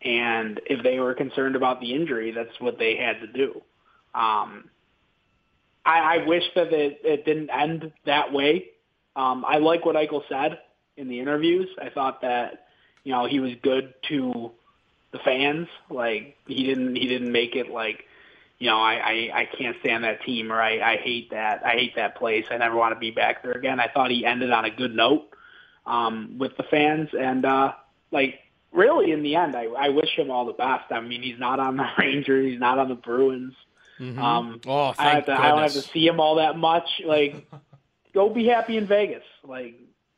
And 0.02 0.62
if 0.66 0.82
they 0.84 1.00
were 1.00 1.14
concerned 1.14 1.56
about 1.56 1.82
the 1.82 1.94
injury, 1.94 2.32
that's 2.32 2.58
what 2.60 2.80
they 2.80 2.96
had 2.96 3.20
to 3.20 3.28
do. 3.28 3.62
Um, 4.16 4.70
I, 5.86 6.22
I 6.22 6.26
wish 6.26 6.44
that 6.56 6.72
it, 6.72 7.02
it 7.04 7.26
didn't 7.26 7.50
end 7.50 7.92
that 8.06 8.32
way. 8.32 8.68
Um, 9.16 9.44
I 9.46 9.58
like 9.58 9.86
what 9.86 9.96
Eichel 9.96 10.22
said 10.30 10.60
in 11.00 11.08
the 11.08 11.20
interviews. 11.20 11.70
I 11.82 11.90
thought 11.90 12.22
that 12.22 12.68
you 13.04 13.14
know 13.14 13.26
he 13.26 13.40
was 13.40 13.54
good 13.62 13.94
to 14.10 14.52
the 15.12 15.20
fans. 15.20 15.68
Like 15.90 16.38
he 16.46 16.64
didn't 16.64 16.96
he 16.96 17.08
didn't 17.08 17.32
make 17.32 17.56
it 17.56 17.70
like 17.72 18.06
you 18.60 18.70
know 18.70 18.78
I 18.78 18.94
I, 18.94 19.32
I 19.34 19.50
can't 19.58 19.78
stand 19.80 20.04
that 20.04 20.22
team 20.24 20.52
or 20.52 20.62
I, 20.62 20.94
I 20.94 20.98
hate 20.98 21.32
that 21.32 21.66
I 21.66 21.72
hate 21.72 21.96
that 21.96 22.16
place. 22.18 22.46
I 22.52 22.58
never 22.58 22.76
want 22.76 22.94
to 22.94 23.00
be 23.00 23.12
back 23.12 23.42
there 23.42 23.54
again. 23.54 23.80
I 23.80 23.88
thought 23.88 24.12
he 24.12 24.26
ended 24.26 24.52
on 24.52 24.66
a 24.66 24.70
good 24.70 24.94
note 24.94 25.30
um, 25.86 26.36
with 26.38 26.56
the 26.58 26.64
fans 26.64 27.10
and 27.18 27.46
uh, 27.46 27.74
like 28.12 28.40
really 28.72 29.12
in 29.12 29.24
the 29.24 29.36
end 29.36 29.56
I, 29.56 29.66
I 29.66 29.90
wish 29.90 30.16
him 30.16 30.30
all 30.30 30.46
the 30.46 30.54
best. 30.54 30.92
I 30.92 31.00
mean 31.00 31.24
he's 31.24 31.40
not 31.40 31.60
on 31.60 31.78
the 31.78 31.88
Rangers, 31.98 32.52
he's 32.52 32.60
not 32.60 32.78
on 32.78 32.90
the 32.90 32.96
Bruins. 32.96 33.54
Mhm. 34.00 34.18
Um, 34.18 34.62
oh, 34.66 34.94
I, 34.98 35.10
have 35.16 35.26
to, 35.26 35.34
I 35.38 35.50
don't 35.50 35.62
have 35.62 35.74
to 35.74 35.82
see 35.82 36.08
him 36.08 36.22
all 36.22 36.36
that 36.36 36.56
much. 36.58 36.88
Like, 37.06 37.46
go 38.14 38.30
be 38.30 38.48
happy 38.48 38.78
in 38.78 38.88
Vegas. 38.88 39.26
Like, 39.44 39.76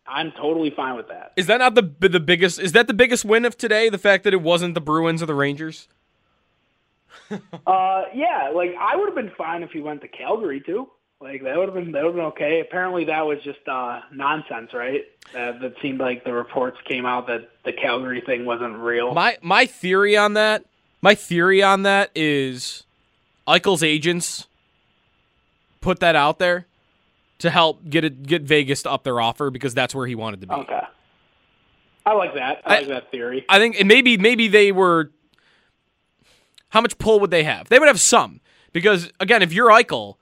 I'm 0.07 0.31
totally 0.31 0.71
fine 0.71 0.95
with 0.95 1.07
that. 1.09 1.33
Is 1.35 1.47
that 1.47 1.57
not 1.57 1.75
the 1.75 1.83
the 2.07 2.19
biggest? 2.19 2.59
Is 2.59 2.71
that 2.73 2.87
the 2.87 2.93
biggest 2.93 3.23
win 3.23 3.45
of 3.45 3.57
today? 3.57 3.89
The 3.89 3.97
fact 3.97 4.23
that 4.23 4.33
it 4.33 4.41
wasn't 4.41 4.73
the 4.73 4.81
Bruins 4.81 5.21
or 5.21 5.25
the 5.25 5.35
Rangers. 5.35 5.87
Uh, 7.65 8.03
yeah, 8.13 8.51
like 8.53 8.75
I 8.77 8.97
would 8.97 9.05
have 9.05 9.15
been 9.15 9.31
fine 9.37 9.63
if 9.63 9.71
he 9.71 9.79
went 9.79 10.01
to 10.01 10.07
Calgary 10.09 10.59
too. 10.59 10.89
Like 11.21 11.43
that 11.43 11.55
would 11.55 11.69
have 11.69 11.75
been 11.75 11.91
that 11.93 12.03
would 12.03 12.09
have 12.09 12.15
been 12.15 12.25
okay. 12.25 12.59
Apparently 12.59 13.05
that 13.05 13.25
was 13.25 13.39
just 13.43 13.65
uh 13.67 14.01
nonsense, 14.11 14.73
right? 14.73 15.05
Uh, 15.33 15.57
that 15.59 15.75
seemed 15.81 15.99
like 15.99 16.25
the 16.25 16.33
reports 16.33 16.77
came 16.89 17.05
out 17.05 17.27
that 17.27 17.49
the 17.63 17.71
Calgary 17.71 18.21
thing 18.25 18.43
wasn't 18.43 18.75
real. 18.77 19.13
My 19.13 19.37
my 19.41 19.65
theory 19.65 20.17
on 20.17 20.33
that, 20.33 20.65
my 21.01 21.15
theory 21.15 21.63
on 21.63 21.83
that 21.83 22.11
is, 22.15 22.83
Eichel's 23.47 23.83
agents 23.83 24.47
put 25.79 25.99
that 25.99 26.15
out 26.15 26.39
there 26.39 26.65
to 27.41 27.49
help 27.49 27.87
get 27.89 28.03
it 28.03 28.23
get 28.23 28.43
Vegas 28.43 28.83
to 28.83 28.91
up 28.91 29.03
their 29.03 29.19
offer 29.19 29.49
because 29.49 29.73
that's 29.73 29.93
where 29.93 30.07
he 30.07 30.15
wanted 30.15 30.41
to 30.41 30.47
be. 30.47 30.53
okay. 30.53 30.81
I 32.05 32.13
like 32.13 32.33
that. 32.33 32.61
I, 32.65 32.79
like 32.79 32.87
that 32.87 33.11
theory. 33.11 33.45
I 33.47 33.59
think 33.59 33.79
and 33.79 33.87
maybe 33.87 34.17
maybe 34.17 34.47
they 34.47 34.71
were. 34.71 35.11
How 36.69 36.81
much 36.81 36.97
pull 36.97 37.19
would 37.19 37.31
they 37.31 37.43
have? 37.43 37.67
They 37.67 37.79
would 37.79 37.87
have 37.87 37.99
some 37.99 38.39
because 38.71 39.11
again, 39.19 39.41
if 39.41 39.53
you're 39.53 39.69
Eichel, 39.69 40.15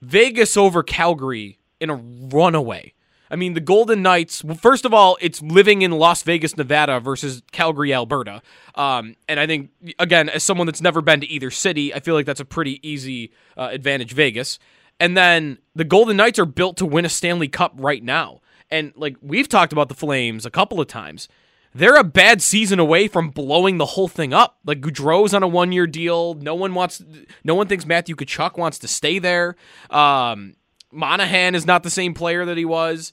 Vegas 0.00 0.56
over 0.56 0.82
Calgary 0.82 1.58
in 1.80 1.90
a 1.90 1.94
runaway. 1.94 2.92
I 3.30 3.36
mean, 3.36 3.54
the 3.54 3.60
Golden 3.60 4.02
Knights. 4.02 4.44
Well, 4.44 4.58
first 4.58 4.84
of 4.84 4.92
all, 4.92 5.16
it's 5.18 5.40
living 5.40 5.80
in 5.80 5.92
Las 5.92 6.22
Vegas, 6.22 6.54
Nevada 6.54 7.00
versus 7.00 7.42
Calgary, 7.50 7.94
Alberta. 7.94 8.42
Um, 8.74 9.16
and 9.26 9.40
I 9.40 9.46
think 9.46 9.70
again, 9.98 10.28
as 10.28 10.44
someone 10.44 10.66
that's 10.66 10.82
never 10.82 11.00
been 11.00 11.20
to 11.22 11.26
either 11.26 11.50
city, 11.50 11.94
I 11.94 12.00
feel 12.00 12.14
like 12.14 12.26
that's 12.26 12.40
a 12.40 12.44
pretty 12.44 12.86
easy 12.86 13.32
uh, 13.56 13.70
advantage 13.72 14.12
Vegas. 14.12 14.58
And 15.00 15.16
then 15.16 15.58
the 15.74 15.84
Golden 15.84 16.16
Knights 16.16 16.38
are 16.38 16.46
built 16.46 16.76
to 16.78 16.86
win 16.86 17.04
a 17.04 17.08
Stanley 17.08 17.48
Cup 17.48 17.72
right 17.76 18.02
now. 18.02 18.40
And 18.70 18.92
like 18.96 19.16
we've 19.20 19.48
talked 19.48 19.72
about 19.72 19.88
the 19.88 19.94
Flames 19.94 20.46
a 20.46 20.50
couple 20.50 20.80
of 20.80 20.86
times, 20.86 21.28
they're 21.74 21.96
a 21.96 22.04
bad 22.04 22.42
season 22.42 22.78
away 22.78 23.08
from 23.08 23.30
blowing 23.30 23.78
the 23.78 23.86
whole 23.86 24.08
thing 24.08 24.32
up. 24.32 24.58
Like 24.64 24.80
Gaudreau's 24.80 25.34
on 25.34 25.42
a 25.42 25.48
one-year 25.48 25.86
deal. 25.86 26.34
No 26.34 26.54
one 26.54 26.74
wants. 26.74 27.02
No 27.44 27.54
one 27.54 27.66
thinks 27.66 27.86
Matthew 27.86 28.14
Tkachuk 28.14 28.56
wants 28.56 28.78
to 28.80 28.88
stay 28.88 29.18
there. 29.18 29.56
Um, 29.90 30.54
Monahan 30.90 31.54
is 31.54 31.66
not 31.66 31.82
the 31.82 31.90
same 31.90 32.14
player 32.14 32.44
that 32.44 32.58
he 32.58 32.64
was. 32.64 33.12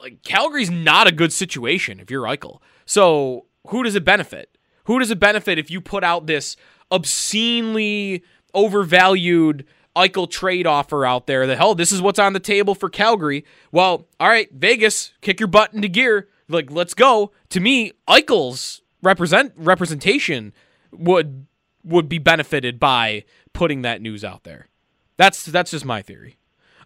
Like 0.00 0.22
Calgary's 0.22 0.70
not 0.70 1.06
a 1.06 1.12
good 1.12 1.32
situation 1.32 2.00
if 2.00 2.10
you're 2.10 2.24
Eichel. 2.24 2.58
So 2.86 3.46
who 3.68 3.82
does 3.82 3.94
it 3.94 4.04
benefit? 4.04 4.56
Who 4.84 4.98
does 4.98 5.10
it 5.10 5.20
benefit 5.20 5.58
if 5.58 5.70
you 5.70 5.80
put 5.80 6.02
out 6.02 6.26
this 6.26 6.56
obscenely 6.90 8.24
overvalued 8.52 9.64
Eichel 9.96 10.30
trade 10.30 10.66
offer 10.66 11.04
out 11.04 11.26
there 11.26 11.46
that 11.46 11.58
hell, 11.58 11.74
this 11.74 11.92
is 11.92 12.00
what's 12.00 12.18
on 12.18 12.32
the 12.32 12.40
table 12.40 12.74
for 12.74 12.88
Calgary. 12.88 13.44
Well, 13.72 14.06
all 14.18 14.28
right, 14.28 14.50
Vegas, 14.52 15.12
kick 15.20 15.40
your 15.40 15.48
butt 15.48 15.74
into 15.74 15.88
gear. 15.88 16.28
Like, 16.48 16.70
let's 16.70 16.94
go. 16.94 17.32
To 17.50 17.60
me, 17.60 17.92
Eichel's 18.08 18.82
represent 19.02 19.52
representation 19.56 20.52
would 20.92 21.46
would 21.82 22.08
be 22.08 22.18
benefited 22.18 22.78
by 22.78 23.24
putting 23.52 23.82
that 23.82 24.02
news 24.02 24.24
out 24.24 24.44
there. 24.44 24.68
That's 25.16 25.44
that's 25.44 25.70
just 25.70 25.84
my 25.84 26.02
theory. 26.02 26.36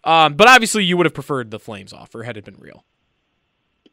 Um, 0.03 0.35
but 0.35 0.47
obviously, 0.47 0.83
you 0.83 0.97
would 0.97 1.05
have 1.05 1.13
preferred 1.13 1.51
the 1.51 1.59
Flames 1.59 1.91
offer 1.91 2.23
had 2.23 2.37
it 2.37 2.45
been 2.45 2.57
real. 2.59 2.85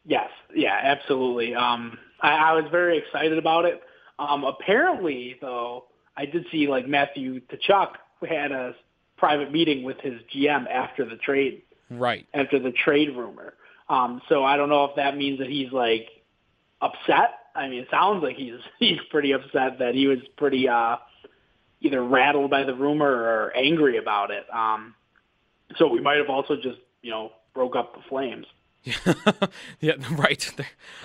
Yes, 0.04 0.28
yeah, 0.54 0.78
absolutely. 0.83 1.54
Um, 1.54 1.99
I, 2.21 2.35
I 2.35 2.52
was 2.52 2.64
very 2.71 2.99
excited 2.99 3.38
about 3.38 3.64
it. 3.64 3.81
Um, 4.19 4.45
apparently, 4.45 5.37
though, 5.40 5.87
I 6.16 6.26
did 6.26 6.45
see 6.52 6.66
like 6.66 6.87
Matthew 6.87 7.40
Tkachuk 7.40 7.95
had 8.28 8.52
a 8.52 8.75
private 9.23 9.52
meeting 9.52 9.85
with 9.85 9.99
his 10.00 10.14
GM 10.35 10.67
after 10.69 11.05
the 11.09 11.14
trade, 11.14 11.62
Right. 11.88 12.26
after 12.35 12.59
the 12.59 12.73
trade 12.73 13.17
rumor. 13.17 13.55
Um, 13.88 14.21
so 14.29 14.43
I 14.45 14.57
don't 14.57 14.69
know 14.69 14.85
if 14.87 14.97
that 14.97 15.17
means 15.17 15.38
that 15.38 15.49
he's 15.49 15.71
like 15.71 16.09
upset. 16.81 17.31
I 17.55 17.69
mean, 17.69 17.83
it 17.83 17.88
sounds 17.88 18.21
like 18.25 18.35
he's 18.37 18.59
he's 18.81 18.99
pretty 19.11 19.31
upset 19.31 19.79
that 19.79 19.95
he 19.95 20.09
was 20.09 20.19
pretty 20.37 20.69
uh, 20.69 20.97
either 21.81 22.02
rattled 22.02 22.50
by 22.50 22.64
the 22.64 22.75
rumor 22.75 23.07
or 23.07 23.52
angry 23.57 23.97
about 23.97 24.33
it. 24.33 24.45
Um, 24.52 24.95
so 25.76 25.87
we 25.87 26.00
might 26.00 26.17
have 26.19 26.29
also 26.29 26.57
just 26.57 26.81
you 27.00 27.12
know 27.12 27.31
broke 27.55 27.76
up 27.76 27.95
the 27.95 28.02
Flames. 28.09 28.47
yeah, 29.81 29.93
right. 30.11 30.52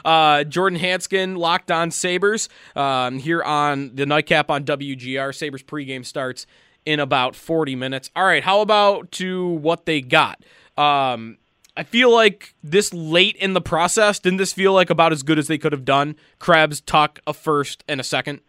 Uh, 0.04 0.44
Jordan 0.44 0.80
Hanskin, 0.80 1.38
Locked 1.38 1.70
On 1.70 1.92
Sabres, 1.92 2.50
um, 2.76 3.20
here 3.20 3.44
on 3.44 3.94
the 3.96 4.08
nightcap 4.08 4.50
on 4.50 4.64
WGR. 4.64 5.36
Sabres 5.36 5.62
pregame 5.62 6.04
starts 6.04 6.48
in 6.88 7.02
about 7.02 7.36
40 7.36 7.76
minutes. 7.76 8.10
All 8.16 8.24
right, 8.24 8.42
how 8.42 8.62
about 8.62 9.12
to 9.14 9.46
what 9.46 9.86
they 9.86 10.00
got? 10.00 10.42
Um, 10.78 11.38
I 11.76 11.84
feel 11.84 12.10
like 12.10 12.56
this 12.64 12.94
late 12.94 13.36
in 13.36 13.52
the 13.52 13.60
process, 13.60 14.20
didn't 14.20 14.38
this 14.38 14.54
feel 14.54 14.72
like 14.72 14.90
about 14.90 15.12
as 15.12 15.22
good 15.22 15.38
as 15.38 15.48
they 15.48 15.58
could 15.58 15.74
have 15.74 15.84
done? 15.84 16.16
Krebs, 16.40 16.80
Tuch, 16.80 17.20
a 17.28 17.34
first, 17.34 17.84
and 17.90 18.00
a 18.00 18.06
second. 18.06 18.40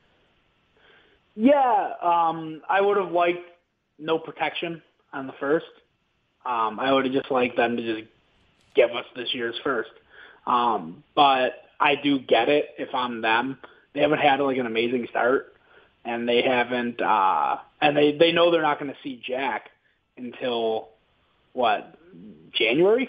Yeah, 1.35 1.95
um, 2.01 2.63
I 2.69 2.81
would 2.81 2.97
have 2.97 3.11
liked 3.11 3.45
no 3.99 4.21
protection 4.21 4.83
on 5.13 5.27
the 5.27 5.35
first. 5.41 5.67
Um, 6.47 6.79
I 6.79 6.93
would 6.93 7.07
have 7.07 7.15
just 7.15 7.33
liked 7.33 7.57
them 7.57 7.77
to 7.77 7.83
just 7.83 8.09
give 8.77 8.91
us 8.91 9.05
this 9.17 9.35
year's 9.35 9.57
first. 9.65 9.91
Um, 10.47 11.03
but 11.17 11.65
I 11.81 11.97
do 11.97 12.21
get 12.21 12.49
it 12.49 12.69
if 12.79 12.95
I'm 12.95 13.21
them. 13.21 13.59
They 13.95 14.01
haven't 14.01 14.21
had 14.21 14.39
like 14.39 14.59
an 14.59 14.67
amazing 14.67 15.09
start, 15.11 15.57
and 16.05 16.29
they 16.29 16.41
haven't, 16.41 17.03
uh, 17.03 17.59
and 17.81 17.97
they 17.97 18.13
they 18.13 18.33
know 18.33 18.51
they're 18.51 18.63
not 18.63 18.79
going 18.79 18.91
to 18.91 18.99
see 19.03 19.21
Jack 19.25 19.71
until 20.17 20.89
what 21.53 21.97
January 22.53 23.09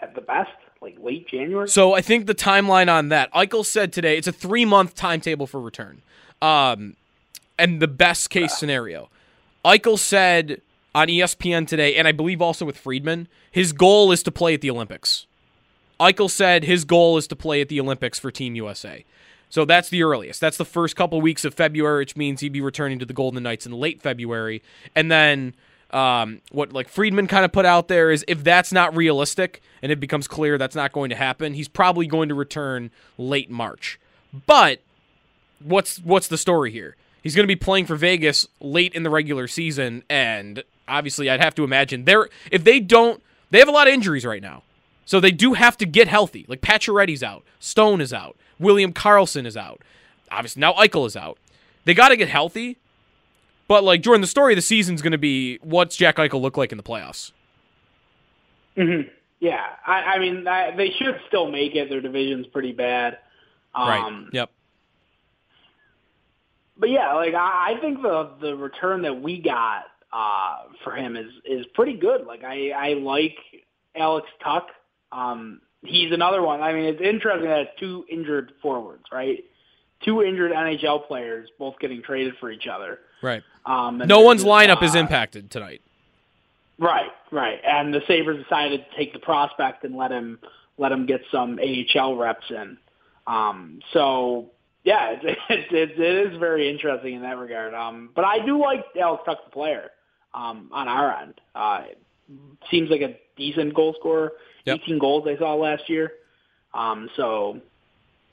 at 0.00 0.14
the 0.14 0.20
best, 0.20 0.50
like 0.80 0.96
late 1.00 1.28
January. 1.28 1.68
So 1.68 1.94
I 1.94 2.00
think 2.00 2.26
the 2.26 2.34
timeline 2.34 2.92
on 2.92 3.08
that, 3.08 3.32
Eichel 3.32 3.64
said 3.64 3.92
today, 3.92 4.18
it's 4.18 4.26
a 4.26 4.32
three 4.32 4.64
month 4.64 4.94
timetable 4.94 5.46
for 5.46 5.60
return. 5.60 6.02
Um, 6.40 6.96
and 7.58 7.80
the 7.80 7.88
best 7.88 8.30
case 8.30 8.56
scenario, 8.56 9.08
Eichel 9.64 9.98
said 9.98 10.60
on 10.94 11.08
ESPN 11.08 11.66
today, 11.66 11.94
and 11.96 12.08
I 12.08 12.12
believe 12.12 12.42
also 12.42 12.64
with 12.64 12.76
Friedman, 12.76 13.28
his 13.50 13.72
goal 13.72 14.10
is 14.12 14.22
to 14.24 14.32
play 14.32 14.54
at 14.54 14.60
the 14.60 14.70
Olympics. 14.70 15.26
Eichel 16.00 16.28
said 16.28 16.64
his 16.64 16.84
goal 16.84 17.16
is 17.16 17.28
to 17.28 17.36
play 17.36 17.60
at 17.60 17.68
the 17.68 17.80
Olympics 17.80 18.18
for 18.18 18.30
Team 18.30 18.56
USA. 18.56 19.04
So 19.52 19.66
that's 19.66 19.90
the 19.90 20.02
earliest. 20.02 20.40
That's 20.40 20.56
the 20.56 20.64
first 20.64 20.96
couple 20.96 21.20
weeks 21.20 21.44
of 21.44 21.52
February, 21.52 21.98
which 21.98 22.16
means 22.16 22.40
he'd 22.40 22.54
be 22.54 22.62
returning 22.62 22.98
to 23.00 23.04
the 23.04 23.12
Golden 23.12 23.42
Knights 23.42 23.66
in 23.66 23.72
late 23.72 24.00
February. 24.00 24.62
And 24.96 25.12
then 25.12 25.52
um, 25.90 26.40
what 26.52 26.72
like 26.72 26.88
Friedman 26.88 27.26
kind 27.26 27.44
of 27.44 27.52
put 27.52 27.66
out 27.66 27.88
there 27.88 28.10
is 28.10 28.24
if 28.26 28.42
that's 28.42 28.72
not 28.72 28.96
realistic 28.96 29.60
and 29.82 29.92
it 29.92 30.00
becomes 30.00 30.26
clear 30.26 30.56
that's 30.56 30.74
not 30.74 30.92
going 30.92 31.10
to 31.10 31.16
happen, 31.16 31.52
he's 31.52 31.68
probably 31.68 32.06
going 32.06 32.30
to 32.30 32.34
return 32.34 32.90
late 33.18 33.50
March. 33.50 34.00
But 34.46 34.80
what's 35.62 35.98
what's 35.98 36.28
the 36.28 36.38
story 36.38 36.70
here? 36.70 36.96
He's 37.22 37.36
going 37.36 37.44
to 37.44 37.54
be 37.54 37.54
playing 37.54 37.84
for 37.84 37.96
Vegas 37.96 38.48
late 38.58 38.94
in 38.94 39.02
the 39.02 39.10
regular 39.10 39.46
season, 39.48 40.02
and 40.08 40.64
obviously, 40.88 41.28
I'd 41.28 41.42
have 41.42 41.54
to 41.56 41.62
imagine 41.64 42.06
they're 42.06 42.30
if 42.50 42.64
they 42.64 42.80
don't, 42.80 43.22
they 43.50 43.58
have 43.58 43.68
a 43.68 43.72
lot 43.72 43.86
of 43.86 43.92
injuries 43.92 44.24
right 44.24 44.40
now, 44.40 44.62
so 45.04 45.20
they 45.20 45.30
do 45.30 45.52
have 45.52 45.76
to 45.76 45.84
get 45.84 46.08
healthy. 46.08 46.46
Like 46.48 46.62
Pacioretty's 46.62 47.22
out, 47.22 47.44
Stone 47.60 48.00
is 48.00 48.14
out, 48.14 48.38
William 48.62 48.92
Karlsson 48.92 49.46
is 49.46 49.56
out, 49.56 49.82
obviously 50.30 50.60
now 50.60 50.72
Eichel 50.74 51.06
is 51.06 51.16
out. 51.16 51.38
They 51.84 51.94
got 51.94 52.08
to 52.08 52.16
get 52.16 52.28
healthy, 52.28 52.78
but 53.68 53.84
like 53.84 54.02
Jordan, 54.02 54.20
the 54.20 54.26
story 54.26 54.52
of 54.54 54.56
the 54.56 54.62
season's 54.62 55.02
going 55.02 55.12
to 55.12 55.18
be 55.18 55.58
what's 55.62 55.96
Jack 55.96 56.16
Eichel 56.16 56.40
look 56.40 56.56
like 56.56 56.72
in 56.72 56.78
the 56.78 56.84
playoffs. 56.84 57.32
hmm 58.76 59.02
Yeah, 59.40 59.64
I, 59.86 59.92
I 60.02 60.18
mean 60.18 60.46
I, 60.46 60.74
they 60.76 60.90
should 60.90 61.20
still 61.28 61.50
make 61.50 61.74
it. 61.74 61.88
Their 61.90 62.00
division's 62.00 62.46
pretty 62.46 62.72
bad. 62.72 63.18
Um, 63.74 63.88
right. 63.88 64.24
Yep. 64.32 64.50
But 66.76 66.90
yeah, 66.90 67.12
like 67.14 67.34
I, 67.34 67.74
I 67.76 67.80
think 67.80 68.02
the 68.02 68.30
the 68.40 68.56
return 68.56 69.02
that 69.02 69.20
we 69.20 69.40
got 69.40 69.84
uh, 70.12 70.64
for 70.84 70.94
him 70.94 71.16
is 71.16 71.30
is 71.44 71.66
pretty 71.74 71.94
good. 71.94 72.26
Like 72.26 72.44
I 72.44 72.70
I 72.70 72.92
like 72.94 73.36
Alex 73.94 74.28
Tuch. 74.42 74.68
Um, 75.10 75.60
he's 75.82 76.12
another 76.12 76.42
one. 76.42 76.60
I 76.62 76.72
mean, 76.72 76.84
it's 76.84 77.00
interesting 77.00 77.48
that 77.48 77.60
it's 77.60 77.80
two 77.80 78.04
injured 78.10 78.52
forwards, 78.62 79.04
right? 79.12 79.44
Two 80.04 80.22
injured 80.22 80.52
NHL 80.52 81.06
players 81.06 81.48
both 81.58 81.78
getting 81.78 82.02
traded 82.02 82.34
for 82.40 82.50
each 82.50 82.66
other. 82.66 82.98
Right. 83.22 83.42
Um, 83.64 83.98
No 83.98 84.20
one's 84.20 84.44
lineup 84.44 84.82
is 84.82 84.96
uh, 84.96 84.98
impacted 84.98 85.50
tonight. 85.50 85.80
Right, 86.78 87.10
right. 87.30 87.60
And 87.64 87.94
the 87.94 88.00
Sabres 88.08 88.42
decided 88.42 88.84
to 88.90 88.96
take 88.96 89.12
the 89.12 89.20
prospect 89.20 89.84
and 89.84 89.96
let 89.96 90.10
him 90.10 90.38
let 90.78 90.90
him 90.90 91.06
get 91.06 91.20
some 91.30 91.60
AHL 91.60 92.16
reps 92.16 92.50
in. 92.50 92.78
Um, 93.26 93.80
so 93.92 94.50
yeah, 94.82 95.10
it, 95.10 95.24
it, 95.48 95.72
it, 95.72 96.00
it 96.00 96.32
is 96.32 96.38
very 96.38 96.68
interesting 96.68 97.14
in 97.14 97.22
that 97.22 97.38
regard. 97.38 97.74
Um, 97.74 98.10
but 98.14 98.24
I 98.24 98.44
do 98.44 98.58
like 98.60 98.84
Alex 99.00 99.22
Tuch, 99.24 99.38
the 99.44 99.52
player, 99.52 99.90
um, 100.34 100.70
on 100.72 100.88
our 100.88 101.16
end. 101.22 101.34
Uh, 101.54 101.82
seems 102.70 102.90
like 102.90 103.02
a 103.02 103.16
decent 103.36 103.74
goal 103.74 103.94
scorer. 103.98 104.32
Yep. 104.64 104.80
18 104.82 104.98
goals 104.98 105.26
I 105.26 105.36
saw 105.38 105.54
last 105.54 105.88
year. 105.88 106.12
Um, 106.74 107.10
so 107.16 107.60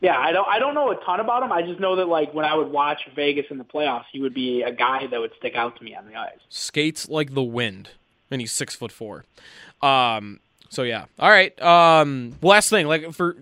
yeah, 0.01 0.17
I 0.17 0.31
don't 0.31 0.48
I 0.48 0.59
don't 0.59 0.74
know 0.75 0.91
a 0.91 0.95
ton 1.03 1.19
about 1.19 1.43
him. 1.43 1.51
I 1.51 1.62
just 1.62 1.79
know 1.79 1.98
that 1.98 2.07
like 2.07 2.33
when 2.33 2.45
I 2.45 2.55
would 2.55 2.71
watch 2.71 3.01
Vegas 3.15 3.48
in 3.50 3.57
the 3.57 3.65
playoffs, 3.65 4.05
he 4.12 4.21
would 4.21 4.33
be 4.33 4.62
a 4.62 4.71
guy 4.71 5.07
that 5.07 5.19
would 5.19 5.31
stick 5.38 5.55
out 5.55 5.77
to 5.77 5.83
me 5.83 5.95
on 5.95 6.07
the 6.07 6.15
ice. 6.15 6.39
Skates 6.50 7.09
like 7.09 7.33
the 7.33 7.43
wind, 7.43 7.89
and 8.31 8.39
he's 8.39 8.51
six 8.51 8.75
foot 8.75 8.91
four. 8.91 9.25
Um, 9.81 10.39
so 10.69 10.83
yeah. 10.83 11.05
All 11.19 11.29
right. 11.29 11.59
Um, 11.62 12.38
last 12.41 12.69
thing, 12.69 12.88
like 12.88 13.12
for 13.13 13.36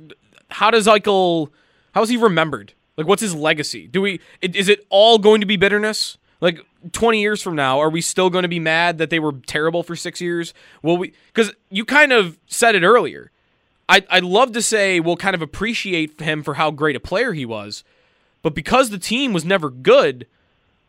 how 0.50 0.72
does 0.72 0.88
Eichel? 0.88 1.50
How 1.94 2.01
is 2.01 2.10
he 2.10 2.17
remembered? 2.17 2.74
Like, 2.96 3.06
what's 3.08 3.22
his 3.22 3.36
legacy? 3.36 3.86
Do 3.88 4.01
we? 4.01 4.20
Is 4.41 4.70
it 4.70 4.86
all 4.89 5.20
going 5.20 5.41
to 5.41 5.48
be 5.48 5.58
bitterness? 5.58 6.17
Like 6.41 6.62
twenty 6.91 7.22
years 7.22 7.41
from 7.41 7.56
now, 7.56 7.79
are 7.79 7.89
we 7.89 8.01
still 8.01 8.29
going 8.29 8.44
to 8.44 8.50
be 8.50 8.60
mad 8.60 8.98
that 8.98 9.10
they 9.10 9.20
were 9.20 9.34
terrible 9.46 9.84
for 9.84 9.96
six 9.96 10.22
years? 10.22 10.53
Will 10.82 10.98
we? 10.98 11.13
Because 11.34 11.53
you 11.70 11.86
kind 11.86 12.12
of 12.12 12.38
said 12.48 12.75
it 12.75 12.84
earlier. 12.84 13.32
I 13.89 14.03
I'd 14.10 14.24
love 14.24 14.51
to 14.53 14.62
say 14.62 15.00
we'll 15.00 15.17
kind 15.17 15.36
of 15.36 15.41
appreciate 15.41 16.20
him 16.20 16.44
for 16.44 16.56
how 16.56 16.72
great 16.72 16.96
a 16.96 17.00
player 17.00 17.34
he 17.34 17.46
was, 17.46 17.84
but 18.41 18.53
because 18.53 18.89
the 18.89 19.00
team 19.00 19.34
was 19.34 19.46
never 19.46 19.70
good, 19.70 20.27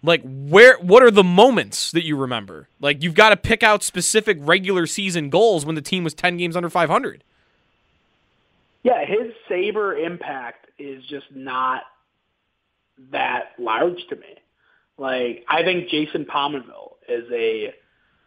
like 0.03 0.23
where 0.25 0.79
what 0.79 1.03
are 1.03 1.11
the 1.11 1.25
moments 1.25 1.91
that 1.93 2.05
you 2.05 2.17
remember? 2.17 2.69
Like 2.81 3.03
you've 3.03 3.15
got 3.15 3.31
to 3.31 3.37
pick 3.37 3.63
out 3.63 3.83
specific 3.83 4.39
regular 4.41 4.87
season 4.87 5.31
goals 5.31 5.65
when 5.67 5.75
the 5.75 5.83
team 5.83 6.05
was 6.05 6.15
10 6.15 6.37
games 6.37 6.57
under 6.57 6.71
500. 6.71 7.25
Yeah, 8.83 9.05
his 9.05 9.33
Sabre 9.49 9.97
impact 9.97 10.67
is 10.79 11.05
just 11.05 11.27
not 11.35 11.83
that 13.11 13.53
large 13.59 14.07
to 14.09 14.17
me. 14.17 14.37
Like 14.99 15.45
I 15.49 15.63
think 15.63 15.89
Jason 15.89 16.25
Pominville 16.25 16.97
is 17.09 17.25
a 17.33 17.73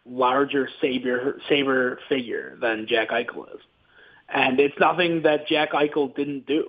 larger 0.06 0.68
Sabre 0.80 1.40
Sabre 1.48 1.98
figure 2.08 2.58
than 2.60 2.86
Jack 2.88 3.10
Eichel 3.10 3.54
is, 3.54 3.60
and 4.28 4.58
it's 4.58 4.74
nothing 4.80 5.22
that 5.22 5.46
Jack 5.46 5.72
Eichel 5.72 6.14
didn't 6.14 6.46
do. 6.46 6.68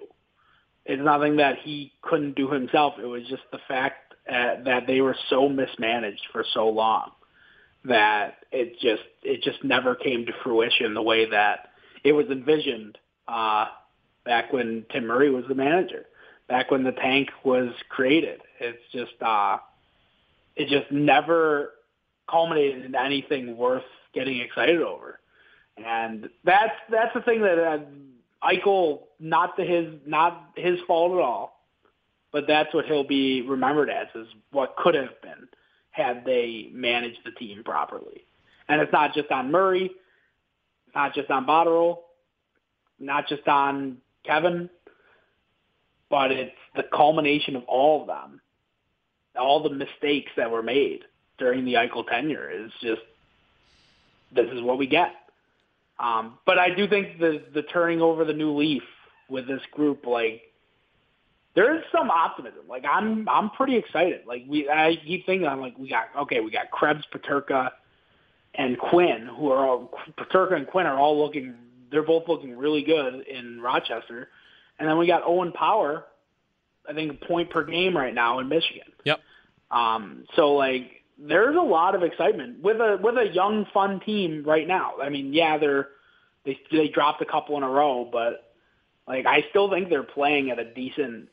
It's 0.86 1.02
nothing 1.02 1.38
that 1.38 1.60
he 1.64 1.94
couldn't 2.02 2.36
do 2.36 2.50
himself. 2.52 2.96
It 3.02 3.06
was 3.06 3.24
just 3.30 3.44
the 3.54 3.60
fact 3.68 4.14
uh, 4.30 4.64
that 4.66 4.84
they 4.88 5.00
were 5.00 5.16
so 5.30 5.48
mismanaged 5.48 6.28
for 6.32 6.44
so 6.54 6.68
long 6.68 7.12
that 7.86 8.46
it 8.52 8.74
just 8.80 9.04
it 9.24 9.42
just 9.42 9.64
never 9.64 9.96
came 9.96 10.26
to 10.26 10.34
fruition 10.44 10.94
the 10.94 11.02
way 11.02 11.30
that 11.30 11.70
it 12.04 12.12
was 12.12 12.28
envisioned 12.28 12.98
uh, 13.28 13.66
back 14.26 14.52
when 14.52 14.86
Tim 14.92 15.08
Murray 15.08 15.30
was 15.30 15.46
the 15.48 15.56
manager, 15.56 16.06
back 16.48 16.72
when 16.72 16.84
the 16.84 16.92
tank 16.92 17.30
was 17.44 17.70
created. 17.90 18.42
It's 18.60 18.82
just 18.92 19.22
uh, 19.22 19.58
it 20.56 20.68
just 20.70 20.92
never 20.92 21.72
culminated 22.30 22.86
in 22.86 22.96
anything 22.96 23.58
worth 23.58 23.84
getting 24.14 24.40
excited 24.40 24.82
over, 24.82 25.20
and 25.78 26.30
that's 26.44 26.74
that's 26.90 27.14
the 27.14 27.22
thing 27.22 27.42
that 27.42 27.58
uh, 27.58 27.80
Eichel 28.44 29.02
not 29.20 29.56
to 29.58 29.64
his 29.64 29.88
not 30.06 30.52
his 30.56 30.80
fault 30.88 31.14
at 31.14 31.20
all, 31.20 31.64
but 32.32 32.46
that's 32.48 32.74
what 32.74 32.86
he'll 32.86 33.08
be 33.08 33.42
remembered 33.42 33.90
as 33.90 34.08
is 34.16 34.28
what 34.52 34.76
could 34.76 34.96
have 34.96 35.22
been 35.22 35.48
had 35.92 36.26
they 36.26 36.70
managed 36.74 37.20
the 37.24 37.32
team 37.32 37.64
properly. 37.64 38.26
And 38.68 38.82
it's 38.82 38.92
not 38.92 39.14
just 39.14 39.32
on 39.32 39.52
Murray, 39.52 39.86
it's 39.86 40.96
not 40.96 41.14
just 41.14 41.30
on 41.30 41.46
Botterill, 41.46 42.00
not 43.00 43.28
just 43.28 43.48
on 43.48 43.98
Kevyn, 44.28 44.70
but 46.10 46.32
it's 46.32 46.56
the 46.76 46.84
culmination 46.84 47.56
of 47.56 47.64
all 47.66 48.02
of 48.02 48.08
them. 48.08 48.42
All 49.40 49.64
the 49.64 49.70
mistakes 49.70 50.32
that 50.38 50.52
were 50.52 50.64
made 50.64 51.02
during 51.38 51.66
the 51.66 51.74
Eichel 51.74 52.08
tenure 52.08 52.50
is 52.50 52.72
just 52.82 53.02
this 54.34 54.48
is 54.52 54.62
what 54.62 54.78
we 54.78 54.88
get. 54.88 55.12
Um, 56.00 56.38
but 56.46 56.58
I 56.58 56.74
do 56.74 56.88
think 56.88 57.20
the 57.20 57.44
the 57.54 57.64
turning 57.64 58.02
over 58.02 58.26
the 58.26 58.34
new 58.34 58.56
leaf 58.56 58.84
with 59.30 59.48
this 59.48 59.62
group, 59.72 60.06
like 60.06 60.42
there 61.56 61.76
is 61.76 61.84
some 61.92 62.10
optimism. 62.10 62.62
Like 62.68 62.84
I'm 62.90 63.28
I'm 63.30 63.50
pretty 63.52 63.78
excited. 63.78 64.22
Like 64.28 64.44
we 64.48 64.70
I 64.70 64.98
keep 65.06 65.26
thinking 65.26 65.48
I'm 65.48 65.62
like 65.62 65.78
we 65.78 65.90
got 65.90 66.08
okay, 66.22 66.40
we 66.40 66.52
got 66.52 66.72
Krebs, 66.72 67.04
Peterka, 67.14 67.72
and 68.56 68.78
Quinn, 68.78 69.30
who 69.38 69.52
are 69.52 69.68
all 69.68 69.92
Peterka 70.18 70.56
and 70.56 70.68
Quinn 70.68 70.86
are 70.86 70.98
all 71.00 71.20
looking 71.20 71.56
they're 71.92 72.04
both 72.04 72.28
looking 72.28 72.58
really 72.58 72.84
good 72.84 73.22
in 73.28 73.62
Rochester. 73.62 74.30
And 74.80 74.90
then 74.90 74.98
we 74.98 75.06
got 75.06 75.22
Owen 75.24 75.52
Power, 75.52 76.06
I 76.88 76.94
think 76.94 77.22
a 77.22 77.26
point 77.26 77.50
per 77.50 77.64
game 77.64 77.96
right 77.96 78.14
now 78.14 78.40
in 78.40 78.50
Michigan. 78.50 78.92
Yep. 79.06 79.20
Um, 79.72 80.26
so 80.36 80.54
like 80.54 81.04
there's 81.18 81.56
a 81.56 81.62
lot 81.62 81.96
of 81.96 82.04
excitement 82.04 82.62
with 82.62 82.78
a 82.78 82.98
with 83.02 83.18
a 83.18 83.28
young 83.34 83.66
fun 83.74 84.00
team 84.02 84.44
right 84.46 84.68
now. 84.68 84.94
I 85.02 85.10
mean, 85.10 85.34
yeah, 85.34 85.58
they're 85.58 85.90
they 86.46 86.60
they 86.72 86.88
dropped 86.90 87.22
a 87.22 87.26
couple 87.26 87.58
in 87.58 87.64
a 87.64 87.70
row, 87.70 88.08
but 88.12 88.54
like 89.08 89.26
I 89.26 89.46
still 89.50 89.70
think 89.70 89.90
they're 89.90 90.04
playing 90.04 90.52
at 90.52 90.60
a 90.60 90.74
decent 90.74 91.30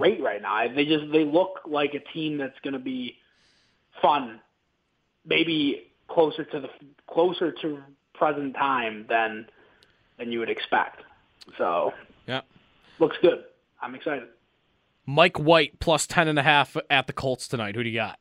rate 0.00 0.20
right 0.22 0.42
now. 0.42 0.66
They 0.74 0.84
just 0.84 1.10
they 1.12 1.24
look 1.24 1.60
like 1.66 1.94
a 1.94 2.12
team 2.12 2.38
that's 2.38 2.58
going 2.62 2.74
to 2.74 2.80
be 2.80 3.16
fun, 4.02 4.40
maybe 5.24 5.92
closer 6.08 6.44
to 6.44 6.60
the 6.60 6.68
closer 7.06 7.52
to 7.62 7.78
present 8.14 8.54
time 8.54 9.06
than 9.08 9.46
than 10.18 10.30
you 10.30 10.38
would 10.40 10.50
expect. 10.50 11.02
So 11.56 11.92
Yeah. 12.26 12.42
looks 12.98 13.16
good. 13.22 13.44
I'm 13.82 13.94
excited. 13.94 14.28
Mike 15.06 15.38
White 15.38 15.80
plus 15.80 16.06
10 16.06 16.28
and 16.28 16.38
a 16.38 16.42
half 16.42 16.76
at 16.88 17.06
the 17.06 17.12
Colts 17.12 17.48
tonight. 17.48 17.74
Who 17.74 17.82
do 17.82 17.88
you 17.88 17.98
got? 17.98 18.18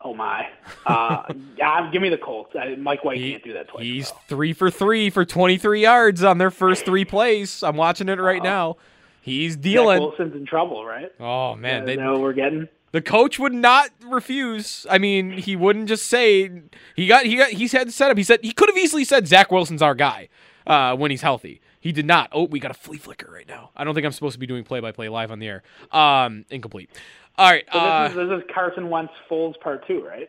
Oh 0.00 0.14
my! 0.14 0.46
Uh, 0.86 1.24
yeah, 1.56 1.90
give 1.90 2.00
me 2.02 2.08
the 2.08 2.18
Colts. 2.18 2.54
I, 2.54 2.76
Mike 2.76 3.04
White 3.04 3.18
can't 3.18 3.42
do 3.42 3.52
that 3.54 3.66
twice. 3.68 3.82
He's 3.82 4.10
three 4.28 4.52
for 4.52 4.70
three 4.70 5.10
for 5.10 5.24
23 5.24 5.82
yards 5.82 6.22
on 6.22 6.38
their 6.38 6.52
first 6.52 6.84
three 6.84 7.04
plays. 7.04 7.64
I'm 7.64 7.76
watching 7.76 8.08
it 8.08 8.20
right 8.20 8.42
now. 8.42 8.76
He's 9.22 9.54
Zach 9.54 9.62
dealing. 9.62 10.00
Wilson's 10.00 10.36
in 10.36 10.46
trouble, 10.46 10.84
right? 10.84 11.10
Oh 11.18 11.56
man, 11.56 11.84
they, 11.84 11.96
what 11.96 12.20
we're 12.20 12.32
getting. 12.32 12.68
the 12.92 13.02
coach 13.02 13.40
would 13.40 13.52
not 13.52 13.90
refuse. 14.04 14.86
I 14.88 14.98
mean, 14.98 15.32
he 15.32 15.56
wouldn't 15.56 15.88
just 15.88 16.06
say 16.06 16.48
he 16.94 17.08
got 17.08 17.26
he 17.26 17.36
got 17.36 17.48
he's 17.50 17.72
had 17.72 17.88
the 17.88 17.92
setup. 17.92 18.16
He 18.16 18.22
said 18.22 18.38
he 18.42 18.52
could 18.52 18.68
have 18.68 18.78
easily 18.78 19.02
said 19.04 19.26
Zach 19.26 19.50
Wilson's 19.50 19.82
our 19.82 19.96
guy 19.96 20.28
uh, 20.66 20.94
when 20.94 21.10
he's 21.10 21.22
healthy. 21.22 21.60
He 21.80 21.92
did 21.92 22.06
not. 22.06 22.30
Oh, 22.32 22.44
we 22.44 22.58
got 22.60 22.70
a 22.70 22.74
flea 22.74 22.98
flicker 22.98 23.30
right 23.30 23.46
now. 23.46 23.70
I 23.76 23.84
don't 23.84 23.94
think 23.94 24.04
I'm 24.04 24.12
supposed 24.12 24.34
to 24.34 24.38
be 24.38 24.46
doing 24.46 24.64
play 24.64 24.80
by 24.80 24.92
play 24.92 25.08
live 25.08 25.30
on 25.30 25.38
the 25.38 25.46
air. 25.46 25.62
Um, 25.92 26.44
incomplete. 26.50 26.90
All 27.36 27.50
right. 27.50 27.64
So 27.72 27.78
uh, 27.78 28.08
this, 28.08 28.16
is, 28.16 28.28
this 28.28 28.38
is 28.38 28.44
Carson 28.52 28.90
Wentz 28.90 29.12
Foles 29.30 29.58
part 29.60 29.86
two, 29.86 30.04
right? 30.04 30.28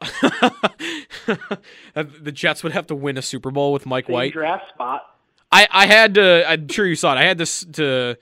the 1.94 2.32
Jets 2.32 2.62
would 2.62 2.72
have 2.72 2.86
to 2.88 2.94
win 2.94 3.18
a 3.18 3.22
Super 3.22 3.50
Bowl 3.50 3.72
with 3.72 3.86
Mike 3.86 4.06
Same 4.06 4.14
White. 4.14 4.32
draft 4.32 4.64
spot. 4.72 5.06
I, 5.52 5.66
I 5.70 5.86
had 5.86 6.14
to. 6.14 6.48
I'm 6.48 6.68
sure 6.68 6.86
you 6.86 6.94
saw 6.94 7.12
it. 7.14 7.18
I 7.18 7.24
had 7.24 7.38
to 7.38 7.42
s- 7.42 7.66
to 7.72 8.16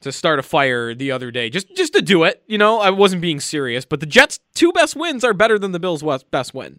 to 0.00 0.12
start 0.12 0.38
a 0.38 0.42
fire 0.42 0.94
the 0.94 1.10
other 1.12 1.30
day, 1.30 1.48
just 1.50 1.74
just 1.74 1.94
to 1.94 2.02
do 2.02 2.24
it. 2.24 2.42
You 2.46 2.58
know, 2.58 2.78
I 2.80 2.90
wasn't 2.90 3.22
being 3.22 3.40
serious, 3.40 3.84
but 3.84 4.00
the 4.00 4.06
Jets' 4.06 4.38
two 4.54 4.72
best 4.72 4.94
wins 4.94 5.24
are 5.24 5.32
better 5.32 5.58
than 5.58 5.72
the 5.72 5.80
Bills' 5.80 6.02
best 6.30 6.52
win. 6.52 6.78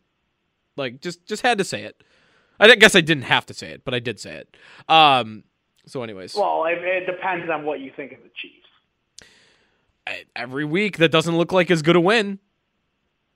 Like, 0.77 1.01
just 1.01 1.25
just 1.25 1.41
had 1.41 1.57
to 1.57 1.63
say 1.63 1.83
it. 1.83 2.01
I 2.59 2.73
guess 2.75 2.95
I 2.95 3.01
didn't 3.01 3.23
have 3.23 3.45
to 3.47 3.53
say 3.53 3.71
it, 3.71 3.83
but 3.85 3.93
I 3.93 3.99
did 3.99 4.19
say 4.19 4.35
it. 4.35 4.57
Um. 4.89 5.43
So, 5.87 6.01
anyways, 6.01 6.33
Well, 6.35 6.65
it, 6.65 6.79
it 6.83 7.05
depends 7.05 7.47
on 7.49 7.63
what 7.63 7.79
you 7.79 7.91
think 7.95 8.11
of 8.11 8.17
the 8.23 8.29
Chiefs. 8.35 8.65
I- 10.07 10.23
every 10.35 10.65
week 10.65 10.97
that 10.97 11.11
doesn't 11.11 11.37
look 11.37 11.51
like 11.51 11.69
as 11.69 11.81
good 11.83 11.95
a 11.95 11.99
win, 12.01 12.39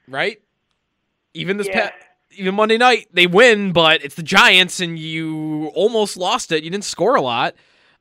right? 0.08 0.42
Even 1.36 1.58
this 1.58 1.68
Yeah. 1.68 1.90
past, 1.90 1.94
even 2.32 2.56
Monday 2.56 2.78
night 2.78 3.08
they 3.14 3.28
win, 3.28 3.72
but 3.72 4.04
it's 4.04 4.16
the 4.16 4.24
Giants, 4.24 4.80
and 4.80 4.98
you 4.98 5.68
almost 5.76 6.18
lost 6.18 6.52
it. 6.52 6.64
You 6.64 6.70
didn't 6.72 6.86
score 6.86 7.16
a 7.16 7.22
lot. 7.22 7.56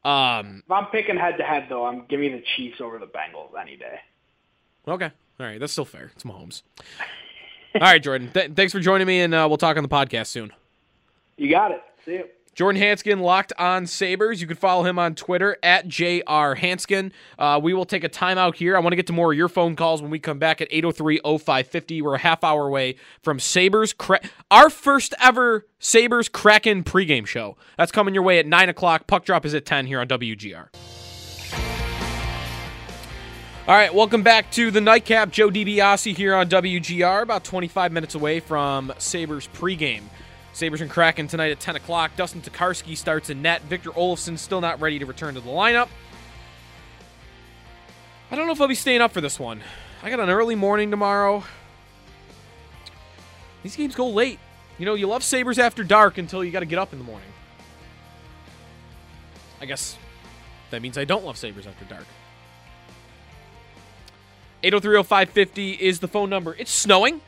Um. 0.04 0.62
If 0.64 0.70
I'm 0.72 0.86
picking 0.86 1.16
head 1.18 1.36
to 1.38 1.44
head, 1.44 1.66
though, 1.68 1.84
I'm 1.84 2.06
giving 2.06 2.32
the 2.32 2.42
Chiefs 2.56 2.80
over 2.80 2.98
the 2.98 3.06
Bengals 3.06 3.50
any 3.60 3.76
day. 3.76 3.98
Okay. 4.86 5.10
All 5.40 5.46
right. 5.46 5.60
That's 5.60 5.72
still 5.72 5.84
fair. 5.84 6.10
It's 6.14 6.24
Mahomes. 6.24 6.62
All 7.74 7.80
right, 7.82 8.02
Jordan. 8.02 8.30
Th- 8.32 8.50
thanks 8.52 8.72
for 8.72 8.80
joining 8.80 9.06
me, 9.06 9.20
and 9.20 9.34
uh, 9.34 9.44
we'll 9.48 9.58
talk 9.58 9.76
on 9.76 9.82
the 9.82 9.88
podcast 9.90 10.28
soon. 10.28 10.52
You 11.38 11.48
got 11.50 11.70
it. 11.70 11.82
See 12.04 12.12
you. 12.12 12.24
Jordan 12.58 12.82
Hanskin, 12.82 13.20
locked 13.20 13.52
on 13.56 13.86
Sabres. 13.86 14.40
You 14.40 14.48
can 14.48 14.56
follow 14.56 14.82
him 14.82 14.98
on 14.98 15.14
Twitter 15.14 15.56
at 15.62 15.86
JR 15.86 16.56
Hanskin. 16.56 17.12
Uh, 17.38 17.60
we 17.62 17.72
will 17.72 17.84
take 17.84 18.02
a 18.02 18.08
timeout 18.08 18.56
here. 18.56 18.76
I 18.76 18.80
want 18.80 18.90
to 18.90 18.96
get 18.96 19.06
to 19.06 19.12
more 19.12 19.30
of 19.30 19.38
your 19.38 19.48
phone 19.48 19.76
calls 19.76 20.02
when 20.02 20.10
we 20.10 20.18
come 20.18 20.40
back 20.40 20.60
at 20.60 20.66
803 20.68 21.20
0550. 21.22 22.02
We're 22.02 22.16
a 22.16 22.18
half 22.18 22.42
hour 22.42 22.66
away 22.66 22.96
from 23.22 23.38
Sabres. 23.38 23.92
Cra- 23.92 24.18
our 24.50 24.70
first 24.70 25.14
ever 25.22 25.68
Sabres 25.78 26.28
Kraken 26.28 26.82
pregame 26.82 27.28
show. 27.28 27.56
That's 27.76 27.92
coming 27.92 28.12
your 28.12 28.24
way 28.24 28.40
at 28.40 28.46
9 28.46 28.68
o'clock. 28.68 29.06
Puck 29.06 29.24
drop 29.24 29.46
is 29.46 29.54
at 29.54 29.64
10 29.64 29.86
here 29.86 30.00
on 30.00 30.08
WGR. 30.08 30.66
All 33.68 33.74
right, 33.74 33.94
welcome 33.94 34.24
back 34.24 34.50
to 34.52 34.72
the 34.72 34.80
Nightcap. 34.80 35.30
Joe 35.30 35.48
DiBiase 35.48 36.16
here 36.16 36.34
on 36.34 36.48
WGR, 36.48 37.22
about 37.22 37.44
25 37.44 37.92
minutes 37.92 38.16
away 38.16 38.40
from 38.40 38.92
Sabres 38.98 39.48
pregame. 39.54 40.02
Sabres 40.52 40.80
and 40.80 40.90
Kraken 40.90 41.28
tonight 41.28 41.52
at 41.52 41.60
10 41.60 41.76
o'clock. 41.76 42.16
Dustin 42.16 42.40
Tokarski 42.40 42.96
starts 42.96 43.30
in 43.30 43.42
net. 43.42 43.62
Victor 43.62 43.90
Olofsson 43.90 44.38
still 44.38 44.60
not 44.60 44.80
ready 44.80 44.98
to 44.98 45.06
return 45.06 45.34
to 45.34 45.40
the 45.40 45.50
lineup. 45.50 45.88
I 48.30 48.36
don't 48.36 48.46
know 48.46 48.52
if 48.52 48.60
I'll 48.60 48.68
be 48.68 48.74
staying 48.74 49.00
up 49.00 49.12
for 49.12 49.20
this 49.20 49.38
one. 49.38 49.62
I 50.02 50.10
got 50.10 50.20
an 50.20 50.28
early 50.30 50.54
morning 50.54 50.90
tomorrow. 50.90 51.44
These 53.62 53.76
games 53.76 53.94
go 53.94 54.08
late. 54.08 54.38
You 54.78 54.86
know, 54.86 54.94
you 54.94 55.06
love 55.06 55.24
Sabres 55.24 55.58
after 55.58 55.82
dark 55.82 56.18
until 56.18 56.44
you 56.44 56.50
got 56.50 56.60
to 56.60 56.66
get 56.66 56.78
up 56.78 56.92
in 56.92 56.98
the 56.98 57.04
morning. 57.04 57.28
I 59.60 59.66
guess 59.66 59.96
that 60.70 60.82
means 60.82 60.96
I 60.96 61.04
don't 61.04 61.24
love 61.24 61.36
Sabres 61.36 61.66
after 61.66 61.84
dark. 61.84 62.06
8030550 64.62 65.78
is 65.78 66.00
the 66.00 66.08
phone 66.08 66.30
number. 66.30 66.54
It's 66.58 66.70
snowing. 66.70 67.20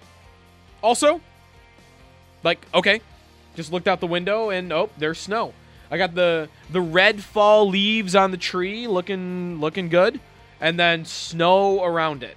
Also, 0.83 1.21
like, 2.43 2.65
okay, 2.75 3.01
just 3.61 3.73
looked 3.73 3.89
out 3.89 4.01
the 4.01 4.07
window 4.07 4.51
and 4.51 4.73
oh, 4.73 4.89
there's 4.97 5.19
snow. 5.19 5.53
I 5.91 5.99
got 5.99 6.15
the 6.15 6.49
the 6.71 6.81
red 6.81 7.23
fall 7.23 7.69
leaves 7.69 8.15
on 8.15 8.31
the 8.31 8.37
tree 8.37 8.87
looking 8.87 9.61
looking 9.61 9.89
good 9.89 10.19
and 10.61 10.79
then 10.79 11.05
snow 11.05 11.85
around 11.85 12.23
it. 12.23 12.37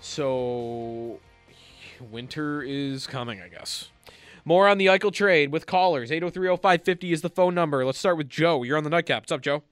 So 0.00 1.18
winter 2.10 2.62
is 2.62 3.06
coming, 3.06 3.40
I 3.40 3.48
guess. 3.48 3.88
More 4.44 4.68
on 4.68 4.78
the 4.78 4.86
Eichel 4.86 5.12
trade 5.12 5.52
with 5.52 5.66
callers. 5.66 6.10
8030550 6.10 7.12
is 7.12 7.22
the 7.22 7.28
phone 7.28 7.54
number. 7.54 7.84
Let's 7.84 7.98
start 7.98 8.16
with 8.16 8.28
Joe. 8.28 8.62
You're 8.62 8.78
on 8.78 8.84
the 8.84 8.90
nightcap. 8.90 9.22
What's 9.22 9.32
up, 9.32 9.42
Joe? 9.42 9.62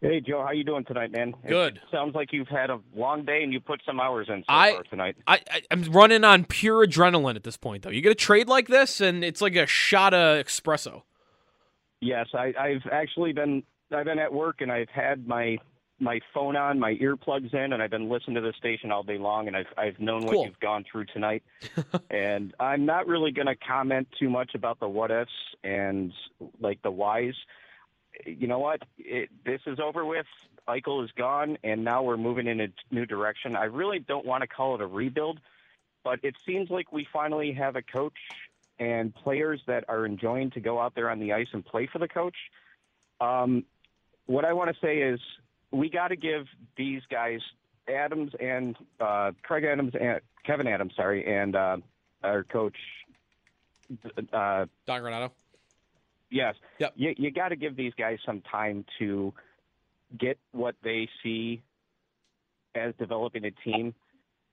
Hey 0.00 0.20
Joe, 0.20 0.44
how 0.44 0.52
you 0.52 0.62
doing 0.62 0.84
tonight, 0.84 1.10
man? 1.10 1.34
Good. 1.46 1.76
It 1.76 1.82
sounds 1.90 2.14
like 2.14 2.32
you've 2.32 2.48
had 2.48 2.70
a 2.70 2.78
long 2.94 3.24
day 3.24 3.42
and 3.42 3.52
you 3.52 3.58
put 3.58 3.80
some 3.84 3.98
hours 3.98 4.28
in 4.28 4.42
so 4.42 4.44
I, 4.48 4.72
far 4.72 4.82
tonight. 4.84 5.16
I, 5.26 5.40
I 5.50 5.62
I'm 5.72 5.82
running 5.84 6.22
on 6.22 6.44
pure 6.44 6.86
adrenaline 6.86 7.34
at 7.34 7.42
this 7.42 7.56
point, 7.56 7.82
though. 7.82 7.90
You 7.90 8.00
get 8.00 8.12
a 8.12 8.16
trade 8.16 8.48
like 8.48 8.68
this, 8.68 9.00
and 9.00 9.24
it's 9.24 9.40
like 9.40 9.56
a 9.56 9.66
shot 9.66 10.14
of 10.14 10.46
espresso. 10.46 11.02
Yes, 12.00 12.28
I, 12.32 12.54
I've 12.58 12.86
actually 12.92 13.32
been 13.32 13.64
I've 13.92 14.04
been 14.04 14.20
at 14.20 14.32
work 14.32 14.60
and 14.60 14.70
I've 14.70 14.90
had 14.90 15.26
my 15.26 15.58
my 16.00 16.20
phone 16.32 16.54
on, 16.54 16.78
my 16.78 16.94
earplugs 16.94 17.52
in, 17.52 17.72
and 17.72 17.82
I've 17.82 17.90
been 17.90 18.08
listening 18.08 18.36
to 18.36 18.40
the 18.40 18.52
station 18.56 18.92
all 18.92 19.02
day 19.02 19.18
long, 19.18 19.48
and 19.48 19.56
I've 19.56 19.66
I've 19.76 19.98
known 19.98 20.20
Cool. 20.20 20.38
what 20.38 20.46
you've 20.46 20.60
gone 20.60 20.84
through 20.90 21.06
tonight. 21.06 21.42
and 22.10 22.54
I'm 22.60 22.86
not 22.86 23.08
really 23.08 23.32
going 23.32 23.48
to 23.48 23.56
comment 23.56 24.06
too 24.16 24.30
much 24.30 24.54
about 24.54 24.78
the 24.78 24.88
what 24.88 25.10
ifs 25.10 25.32
and 25.64 26.12
like 26.60 26.80
the 26.82 26.90
whys. 26.92 27.34
You 28.24 28.46
know 28.46 28.58
what? 28.58 28.82
It, 28.98 29.30
this 29.44 29.60
is 29.66 29.78
over 29.80 30.04
with. 30.04 30.26
Eichel 30.68 31.02
is 31.04 31.10
gone, 31.12 31.56
and 31.64 31.84
now 31.84 32.02
we're 32.02 32.18
moving 32.18 32.46
in 32.46 32.60
a 32.60 32.68
new 32.90 33.06
direction. 33.06 33.56
I 33.56 33.64
really 33.64 33.98
don't 33.98 34.26
want 34.26 34.42
to 34.42 34.46
call 34.46 34.74
it 34.74 34.80
a 34.82 34.86
rebuild, 34.86 35.40
but 36.04 36.20
it 36.22 36.34
seems 36.44 36.68
like 36.70 36.92
we 36.92 37.06
finally 37.10 37.52
have 37.52 37.76
a 37.76 37.82
coach 37.82 38.18
and 38.78 39.14
players 39.14 39.60
that 39.66 39.84
are 39.88 40.04
enjoying 40.04 40.50
to 40.50 40.60
go 40.60 40.78
out 40.78 40.94
there 40.94 41.10
on 41.10 41.18
the 41.18 41.32
ice 41.32 41.48
and 41.52 41.64
play 41.64 41.88
for 41.90 41.98
the 41.98 42.08
coach. 42.08 42.36
Um, 43.20 43.64
what 44.26 44.44
I 44.44 44.52
want 44.52 44.70
to 44.70 44.76
say 44.80 44.98
is 44.98 45.20
we 45.70 45.88
got 45.88 46.08
to 46.08 46.16
give 46.16 46.46
these 46.76 47.02
guys 47.10 47.40
Adams 47.88 48.32
and 48.38 48.76
uh, 49.00 49.32
Craig 49.42 49.64
Adams 49.64 49.94
and 49.98 50.20
Kevyn 50.46 50.72
Adams, 50.72 50.92
sorry, 50.94 51.26
and 51.26 51.56
uh, 51.56 51.78
our 52.22 52.44
coach. 52.44 52.76
Uh, 54.32 54.66
Don 54.86 55.00
Granato. 55.02 55.30
Yes. 56.30 56.54
Yep. 56.78 56.92
You, 56.96 57.14
you 57.16 57.30
got 57.30 57.48
to 57.48 57.56
give 57.56 57.76
these 57.76 57.92
guys 57.98 58.18
some 58.24 58.42
time 58.42 58.84
to 58.98 59.32
get 60.18 60.38
what 60.52 60.74
they 60.82 61.08
see 61.22 61.62
as 62.74 62.94
developing 62.98 63.44
a 63.44 63.50
team 63.50 63.94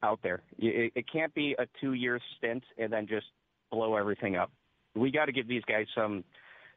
out 0.03 0.19
there. 0.23 0.41
It, 0.57 0.91
it 0.95 1.05
can't 1.11 1.33
be 1.33 1.55
a 1.57 1.65
two-year 1.79 2.19
stint 2.38 2.63
and 2.77 2.91
then 2.91 3.07
just 3.07 3.27
blow 3.71 3.95
everything 3.95 4.35
up. 4.35 4.51
We 4.95 5.11
got 5.11 5.25
to 5.25 5.31
give 5.31 5.47
these 5.47 5.63
guys 5.67 5.88
some 5.95 6.23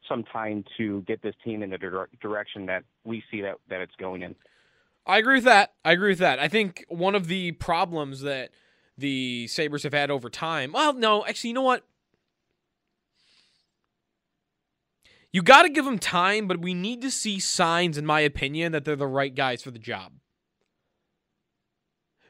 some 0.07 0.23
time 0.23 0.63
to 0.77 1.01
get 1.01 1.21
this 1.21 1.35
team 1.43 1.61
in 1.61 1.71
the 1.71 1.77
dir- 1.77 2.09
direction 2.21 2.65
that 2.67 2.83
we 3.03 3.21
see 3.29 3.41
that 3.41 3.55
that 3.69 3.81
it's 3.81 3.95
going 3.97 4.21
in. 4.23 4.35
I 5.05 5.17
agree 5.17 5.35
with 5.35 5.45
that. 5.45 5.73
I 5.83 5.93
agree 5.93 6.11
with 6.11 6.19
that. 6.19 6.39
I 6.39 6.47
think 6.47 6.85
one 6.87 7.15
of 7.15 7.27
the 7.27 7.53
problems 7.53 8.21
that 8.21 8.51
the 8.97 9.47
Sabres 9.47 9.83
have 9.83 9.93
had 9.93 10.11
over 10.11 10.29
time. 10.29 10.71
Well, 10.73 10.93
no, 10.93 11.25
actually, 11.25 11.49
you 11.49 11.53
know 11.53 11.61
what? 11.61 11.83
You 15.31 15.43
got 15.43 15.63
to 15.63 15.69
give 15.69 15.85
them 15.85 15.99
time, 15.99 16.47
but 16.47 16.59
we 16.59 16.73
need 16.73 17.01
to 17.01 17.11
see 17.11 17.39
signs, 17.39 17.97
in 17.97 18.05
my 18.05 18.21
opinion, 18.21 18.71
that 18.71 18.83
they're 18.83 18.95
the 18.95 19.07
right 19.07 19.33
guys 19.33 19.61
for 19.61 19.71
the 19.71 19.79
job. 19.79 20.13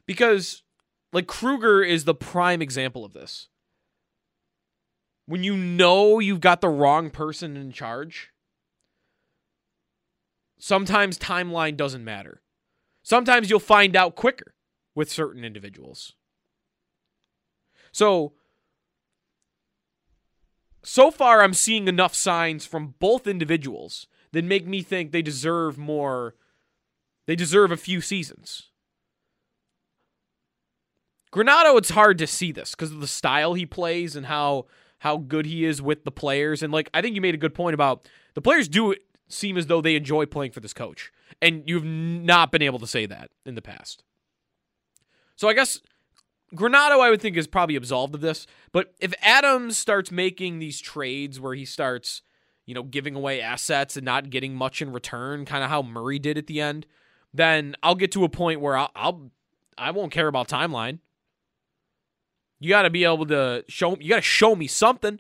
Because, 0.06 0.64
like, 1.14 1.28
Kruger 1.28 1.82
is 1.82 2.04
the 2.04 2.16
prime 2.16 2.62
example 2.62 3.06
of 3.06 3.14
this. 3.14 3.48
When 5.28 5.44
you 5.44 5.56
know 5.56 6.20
you've 6.20 6.42
got 6.42 6.60
the 6.60 6.70
wrong 6.70 7.10
person 7.10 7.56
in 7.56 7.72
charge, 7.72 8.32
sometimes 10.60 11.18
timeline 11.18 11.78
doesn't 11.78 12.04
matter. 12.04 12.42
Sometimes 13.04 13.50
you'll 13.50 13.60
find 13.60 13.96
out 13.96 14.16
quicker 14.16 14.56
with 14.94 15.10
certain 15.10 15.46
individuals. 15.46 16.14
So, 17.92 18.34
so 20.90 21.12
far, 21.12 21.44
I'm 21.44 21.54
seeing 21.54 21.88
enough 21.88 22.16
signs 22.16 22.66
from 22.66 22.96
both 22.98 23.28
individuals 23.28 24.08
that 24.32 24.44
make 24.44 24.66
me 24.66 24.82
think 24.82 25.12
they 25.12 25.22
deserve 25.22 25.78
more. 25.78 26.34
They 27.28 27.36
deserve 27.36 27.72
a 27.72 27.78
few 27.78 28.02
seasons. 28.02 28.70
Granato, 31.32 31.78
it's 31.78 31.92
hard 31.92 32.18
to 32.18 32.26
see 32.26 32.52
this 32.52 32.72
because 32.72 32.92
of 32.92 33.02
the 33.02 33.08
style 33.08 33.54
he 33.54 33.68
plays 33.68 34.16
and 34.16 34.26
how 34.26 34.66
how 34.98 35.18
good 35.18 35.46
he 35.46 35.64
is 35.64 35.80
with 35.80 36.06
the 36.06 36.12
players. 36.12 36.64
And 36.64 36.74
like, 36.74 36.90
I 36.92 37.04
think 37.04 37.14
you 37.14 37.22
made 37.22 37.36
a 37.36 37.38
good 37.38 37.54
point 37.54 37.76
about 37.76 38.10
the 38.34 38.42
players 38.42 38.68
do 38.68 38.96
seem 39.28 39.58
as 39.58 39.68
though 39.68 39.82
they 39.82 39.96
enjoy 39.96 40.26
playing 40.26 40.54
for 40.54 40.60
this 40.60 40.74
coach, 40.74 41.12
and 41.40 41.62
you've 41.68 41.86
not 41.86 42.52
been 42.52 42.64
able 42.64 42.80
to 42.80 42.88
say 42.88 43.06
that 43.06 43.30
in 43.46 43.54
the 43.54 43.62
past. 43.62 44.04
So 45.36 45.48
I 45.48 45.54
guess 45.54 45.80
Granato, 46.56 47.00
I 47.00 47.10
would 47.10 47.22
think, 47.22 47.38
is 47.38 47.48
probably 47.48 47.76
absolved 47.76 48.16
of 48.16 48.22
this. 48.22 48.48
But 48.72 48.94
if 49.00 49.14
Adams 49.22 49.78
starts 49.78 50.12
making 50.12 50.60
these 50.60 50.80
trades 50.80 51.40
where 51.40 51.54
he 51.54 51.66
starts, 51.66 52.22
you 52.66 52.74
know, 52.74 52.84
giving 52.84 53.16
away 53.16 53.42
assets 53.42 53.98
and 53.98 54.06
not 54.06 54.30
getting 54.30 54.56
much 54.56 54.82
in 54.82 54.92
return, 54.92 55.46
kind 55.46 55.64
of 55.64 55.70
how 55.70 55.82
Murray 55.82 56.20
did 56.20 56.38
at 56.38 56.48
the 56.48 56.62
end, 56.62 56.86
then 57.34 57.76
I'll 57.84 57.96
get 57.96 58.12
to 58.14 58.24
a 58.24 58.30
point 58.30 58.62
where 58.62 58.78
I'll, 58.78 58.92
I'll 58.96 59.32
I 59.78 59.92
won't 59.92 60.12
care 60.12 60.28
about 60.28 60.48
timeline. 60.48 61.00
You 62.60 62.70
got 62.70 62.82
to 62.82 62.90
be 62.90 63.06
able 63.06 63.26
to 63.28 63.64
show. 63.68 63.98
You 64.00 64.10
got 64.10 64.18
to 64.18 64.22
show 64.22 64.56
me 64.56 64.68
something. 64.68 65.20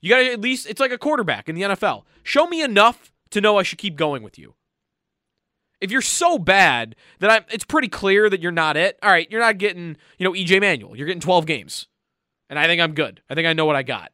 You 0.00 0.10
got 0.10 0.18
to 0.18 0.32
at 0.32 0.40
least. 0.40 0.68
It's 0.68 0.80
like 0.80 0.92
a 0.92 0.98
quarterback 0.98 1.48
in 1.48 1.54
the 1.54 1.62
NFL. 1.62 2.04
Show 2.22 2.46
me 2.46 2.62
enough 2.62 3.12
to 3.30 3.40
know 3.40 3.58
I 3.58 3.62
should 3.62 3.78
keep 3.78 3.96
going 3.96 4.22
with 4.22 4.38
you. 4.38 4.54
If 5.80 5.90
you're 5.92 6.02
so 6.02 6.38
bad 6.38 6.96
that 7.20 7.30
I, 7.30 7.44
it's 7.52 7.64
pretty 7.64 7.88
clear 7.88 8.28
that 8.28 8.40
you're 8.40 8.52
not 8.52 8.76
it. 8.76 8.98
All 9.02 9.10
right, 9.10 9.30
you're 9.30 9.40
not 9.40 9.58
getting, 9.58 9.96
you 10.18 10.24
know, 10.24 10.32
EJ 10.32 10.60
Manuel. 10.60 10.96
You're 10.96 11.06
getting 11.06 11.20
12 11.20 11.46
games, 11.46 11.86
and 12.50 12.58
I 12.58 12.66
think 12.66 12.80
I'm 12.80 12.94
good. 12.94 13.22
I 13.30 13.34
think 13.34 13.46
I 13.46 13.52
know 13.52 13.64
what 13.64 13.76
I 13.76 13.82
got. 13.82 14.12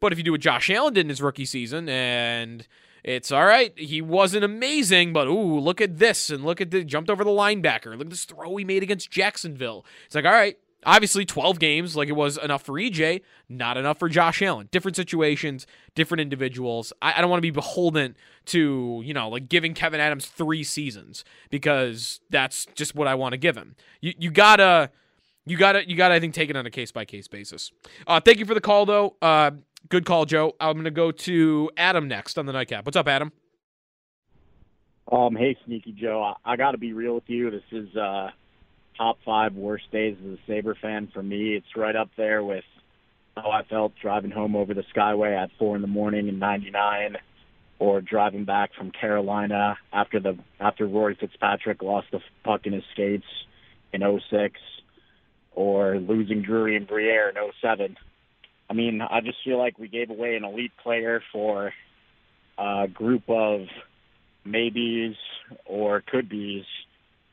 But 0.00 0.12
if 0.12 0.18
you 0.18 0.24
do 0.24 0.32
what 0.32 0.40
Josh 0.40 0.70
Allen 0.70 0.94
did 0.94 1.02
in 1.02 1.08
his 1.08 1.22
rookie 1.22 1.44
season, 1.44 1.88
and 1.88 2.66
it's 3.04 3.32
all 3.32 3.44
right, 3.44 3.78
he 3.78 4.02
wasn't 4.02 4.44
amazing, 4.44 5.12
but 5.12 5.28
ooh, 5.28 5.58
look 5.58 5.80
at 5.80 5.98
this, 5.98 6.30
and 6.30 6.44
look 6.44 6.60
at 6.60 6.70
the 6.70 6.84
jumped 6.84 7.10
over 7.10 7.24
the 7.24 7.30
linebacker. 7.30 7.92
Look 7.92 8.02
at 8.02 8.10
this 8.10 8.24
throw 8.24 8.56
he 8.56 8.64
made 8.64 8.82
against 8.82 9.10
Jacksonville. 9.10 9.84
It's 10.06 10.14
like, 10.14 10.24
all 10.24 10.32
right, 10.32 10.58
obviously 10.84 11.24
12 11.24 11.58
games, 11.58 11.96
like 11.96 12.08
it 12.08 12.12
was 12.12 12.36
enough 12.38 12.62
for 12.62 12.74
EJ, 12.74 13.22
not 13.48 13.76
enough 13.76 13.98
for 13.98 14.08
Josh 14.08 14.42
Allen. 14.42 14.68
Different 14.70 14.96
situations, 14.96 15.66
different 15.94 16.20
individuals. 16.20 16.92
I, 17.02 17.14
I 17.14 17.20
don't 17.20 17.30
want 17.30 17.38
to 17.38 17.42
be 17.42 17.50
beholden 17.50 18.16
to, 18.46 19.02
you 19.04 19.14
know, 19.14 19.28
like 19.28 19.48
giving 19.48 19.74
Kevyn 19.74 19.98
Adams 19.98 20.26
three 20.26 20.64
seasons 20.64 21.24
because 21.50 22.20
that's 22.30 22.66
just 22.74 22.94
what 22.94 23.06
I 23.06 23.14
want 23.14 23.32
to 23.32 23.38
give 23.38 23.56
him. 23.56 23.76
You 24.00 24.14
you 24.18 24.30
gotta 24.30 24.90
you 25.46 25.56
gotta 25.56 25.88
you 25.88 25.96
gotta 25.96 26.14
I 26.14 26.20
think 26.20 26.34
take 26.34 26.50
it 26.50 26.56
on 26.56 26.66
a 26.66 26.70
case 26.70 26.92
by 26.92 27.04
case 27.04 27.28
basis. 27.28 27.70
Uh 28.06 28.20
thank 28.20 28.38
you 28.38 28.46
for 28.46 28.54
the 28.54 28.60
call 28.60 28.86
though. 28.86 29.16
Uh 29.20 29.52
good 29.88 30.04
call, 30.04 30.24
Joe. 30.26 30.54
I'm 30.60 30.76
gonna 30.76 30.90
go 30.90 31.10
to 31.10 31.70
Adam 31.76 32.08
next 32.08 32.38
on 32.38 32.46
the 32.46 32.52
nightcap. 32.52 32.86
What's 32.86 32.96
up, 32.96 33.08
Adam? 33.08 33.32
Um, 35.10 35.34
hey, 35.34 35.56
Sneaky 35.64 35.92
Joe. 35.92 36.22
I, 36.22 36.52
I 36.52 36.56
got 36.56 36.70
to 36.72 36.78
be 36.78 36.92
real 36.92 37.14
with 37.14 37.28
you. 37.28 37.50
This 37.50 37.62
is 37.72 37.96
uh, 37.96 38.30
top 38.96 39.18
five 39.24 39.54
worst 39.54 39.90
days 39.90 40.16
as 40.24 40.32
a 40.32 40.38
Sabre 40.46 40.76
fan 40.80 41.08
for 41.12 41.22
me. 41.22 41.54
It's 41.54 41.76
right 41.76 41.96
up 41.96 42.10
there 42.16 42.44
with 42.44 42.64
how 43.36 43.50
I 43.50 43.62
felt 43.64 43.92
driving 44.00 44.30
home 44.30 44.56
over 44.56 44.74
the 44.74 44.84
Skyway 44.94 45.36
at 45.36 45.50
four 45.58 45.76
in 45.76 45.82
the 45.82 45.88
morning 45.88 46.28
in 46.28 46.38
'99, 46.38 47.16
or 47.78 48.00
driving 48.00 48.44
back 48.44 48.70
from 48.76 48.90
Carolina 48.90 49.76
after 49.92 50.20
the 50.20 50.38
after 50.58 50.86
Rory 50.86 51.16
Fitzpatrick 51.18 51.82
lost 51.82 52.08
the 52.12 52.20
puck 52.44 52.66
in 52.66 52.72
his 52.72 52.84
skates 52.92 53.24
in 53.92 54.02
'06, 54.30 54.60
or 55.52 55.98
losing 55.98 56.42
Drury 56.42 56.76
and 56.76 56.86
Briere 56.86 57.30
in 57.30 57.36
'07. 57.60 57.96
I 58.68 58.72
mean, 58.72 59.00
I 59.02 59.20
just 59.20 59.38
feel 59.44 59.58
like 59.58 59.78
we 59.78 59.88
gave 59.88 60.10
away 60.10 60.36
an 60.36 60.44
elite 60.44 60.72
player 60.80 61.22
for 61.32 61.72
a 62.56 62.86
group 62.86 63.28
of 63.28 63.62
maybes 64.44 65.16
or 65.64 66.02
could 66.06 66.28
be's 66.28 66.64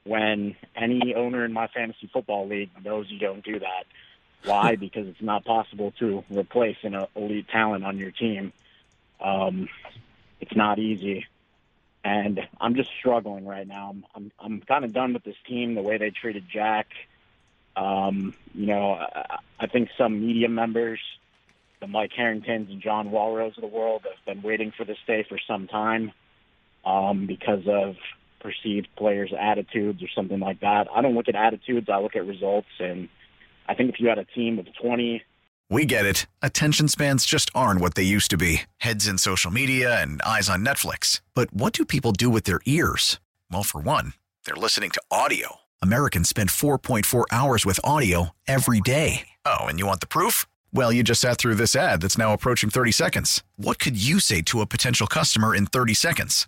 when 0.07 0.55
any 0.75 1.13
owner 1.15 1.45
in 1.45 1.53
my 1.53 1.67
fantasy 1.67 2.09
football 2.11 2.47
league 2.47 2.69
knows 2.83 3.09
you 3.09 3.19
don't 3.19 3.43
do 3.43 3.59
that. 3.59 3.85
Why? 4.45 4.75
because 4.79 5.07
it's 5.07 5.21
not 5.21 5.45
possible 5.45 5.93
to 5.99 6.23
replace 6.29 6.77
an 6.83 7.05
elite 7.15 7.47
talent 7.49 7.83
on 7.83 7.97
your 7.97 8.11
team. 8.11 8.53
Um, 9.19 9.67
it's 10.39 10.55
not 10.55 10.79
easy, 10.79 11.25
and 12.03 12.47
I'm 12.61 12.75
just 12.75 12.91
struggling 12.99 13.45
right 13.45 13.67
now. 13.67 13.89
I'm 13.89 14.05
I'm, 14.15 14.31
I'm 14.39 14.61
kind 14.61 14.85
of 14.85 14.93
done 14.93 15.13
with 15.13 15.23
this 15.23 15.35
team, 15.47 15.75
the 15.75 15.81
way 15.81 15.97
they 15.97 16.11
treated 16.11 16.45
Jack. 16.49 16.87
Um, 17.75 18.33
you 18.53 18.67
know, 18.67 18.93
I, 18.93 19.37
I 19.59 19.67
think 19.67 19.89
some 19.97 20.25
media 20.25 20.49
members, 20.49 20.99
the 21.79 21.87
Mike 21.87 22.11
Harringtons 22.15 22.69
and 22.69 22.81
John 22.81 23.09
Wawrows 23.09 23.55
of 23.57 23.61
the 23.61 23.67
world, 23.67 24.03
have 24.03 24.25
been 24.25 24.43
waiting 24.43 24.71
for 24.71 24.83
this 24.83 24.97
day 25.05 25.25
for 25.27 25.39
some 25.47 25.67
time 25.67 26.11
um, 26.85 27.25
because 27.25 27.67
of 27.67 27.95
perceived 28.39 28.87
players' 28.97 29.33
attitudes 29.37 30.01
or 30.03 30.07
something 30.15 30.39
like 30.39 30.59
that. 30.61 30.87
I 30.93 31.01
don't 31.01 31.15
look 31.15 31.27
at 31.27 31.35
attitudes; 31.35 31.87
I 31.89 31.99
look 31.99 32.15
at 32.15 32.25
results, 32.25 32.67
and 32.79 33.09
I 33.67 33.73
think 33.73 33.89
if 33.93 33.99
you 33.99 34.07
had 34.07 34.17
a 34.19 34.25
team 34.25 34.59
of 34.59 34.67
20 34.81 35.21
We 35.69 35.85
get 35.85 36.05
it. 36.05 36.27
Attention 36.41 36.87
spans 36.87 37.25
just 37.25 37.49
aren't 37.53 37.81
what 37.81 37.95
they 37.95 38.03
used 38.03 38.31
to 38.31 38.37
be 38.37 38.61
heads 38.77 39.07
in 39.07 39.17
social 39.17 39.51
media 39.51 40.01
and 40.01 40.21
eyes 40.21 40.49
on 40.49 40.65
Netflix. 40.65 41.21
But 41.33 41.53
what 41.53 41.73
do 41.73 41.83
people 41.85 42.11
do 42.13 42.29
with 42.29 42.45
their 42.45 42.61
ears? 42.65 43.19
Well, 43.51 43.63
for 43.63 43.81
one, 43.81 44.13
they're 44.45 44.55
listening 44.55 44.91
to 44.91 45.01
audio. 45.11 45.57
Americans 45.81 46.29
spend 46.29 46.49
4.4 46.49 47.25
hours 47.31 47.65
with 47.65 47.79
audio 47.83 48.31
every 48.47 48.81
day. 48.81 49.27
Oh, 49.45 49.65
and 49.65 49.77
you 49.79 49.85
want 49.85 49.99
the 49.99 50.07
proof? 50.07 50.45
Well, 50.73 50.91
you 50.91 51.03
just 51.03 51.21
sat 51.21 51.37
through 51.37 51.55
this 51.55 51.75
ad 51.75 52.01
that's 52.01 52.17
now 52.17 52.33
approaching 52.33 52.69
30 52.69 52.91
seconds. 52.91 53.43
What 53.55 53.79
could 53.79 54.01
you 54.01 54.19
say 54.19 54.41
to 54.43 54.61
a 54.61 54.65
potential 54.65 55.07
customer 55.07 55.55
in 55.55 55.65
30 55.65 55.93
seconds? 55.93 56.47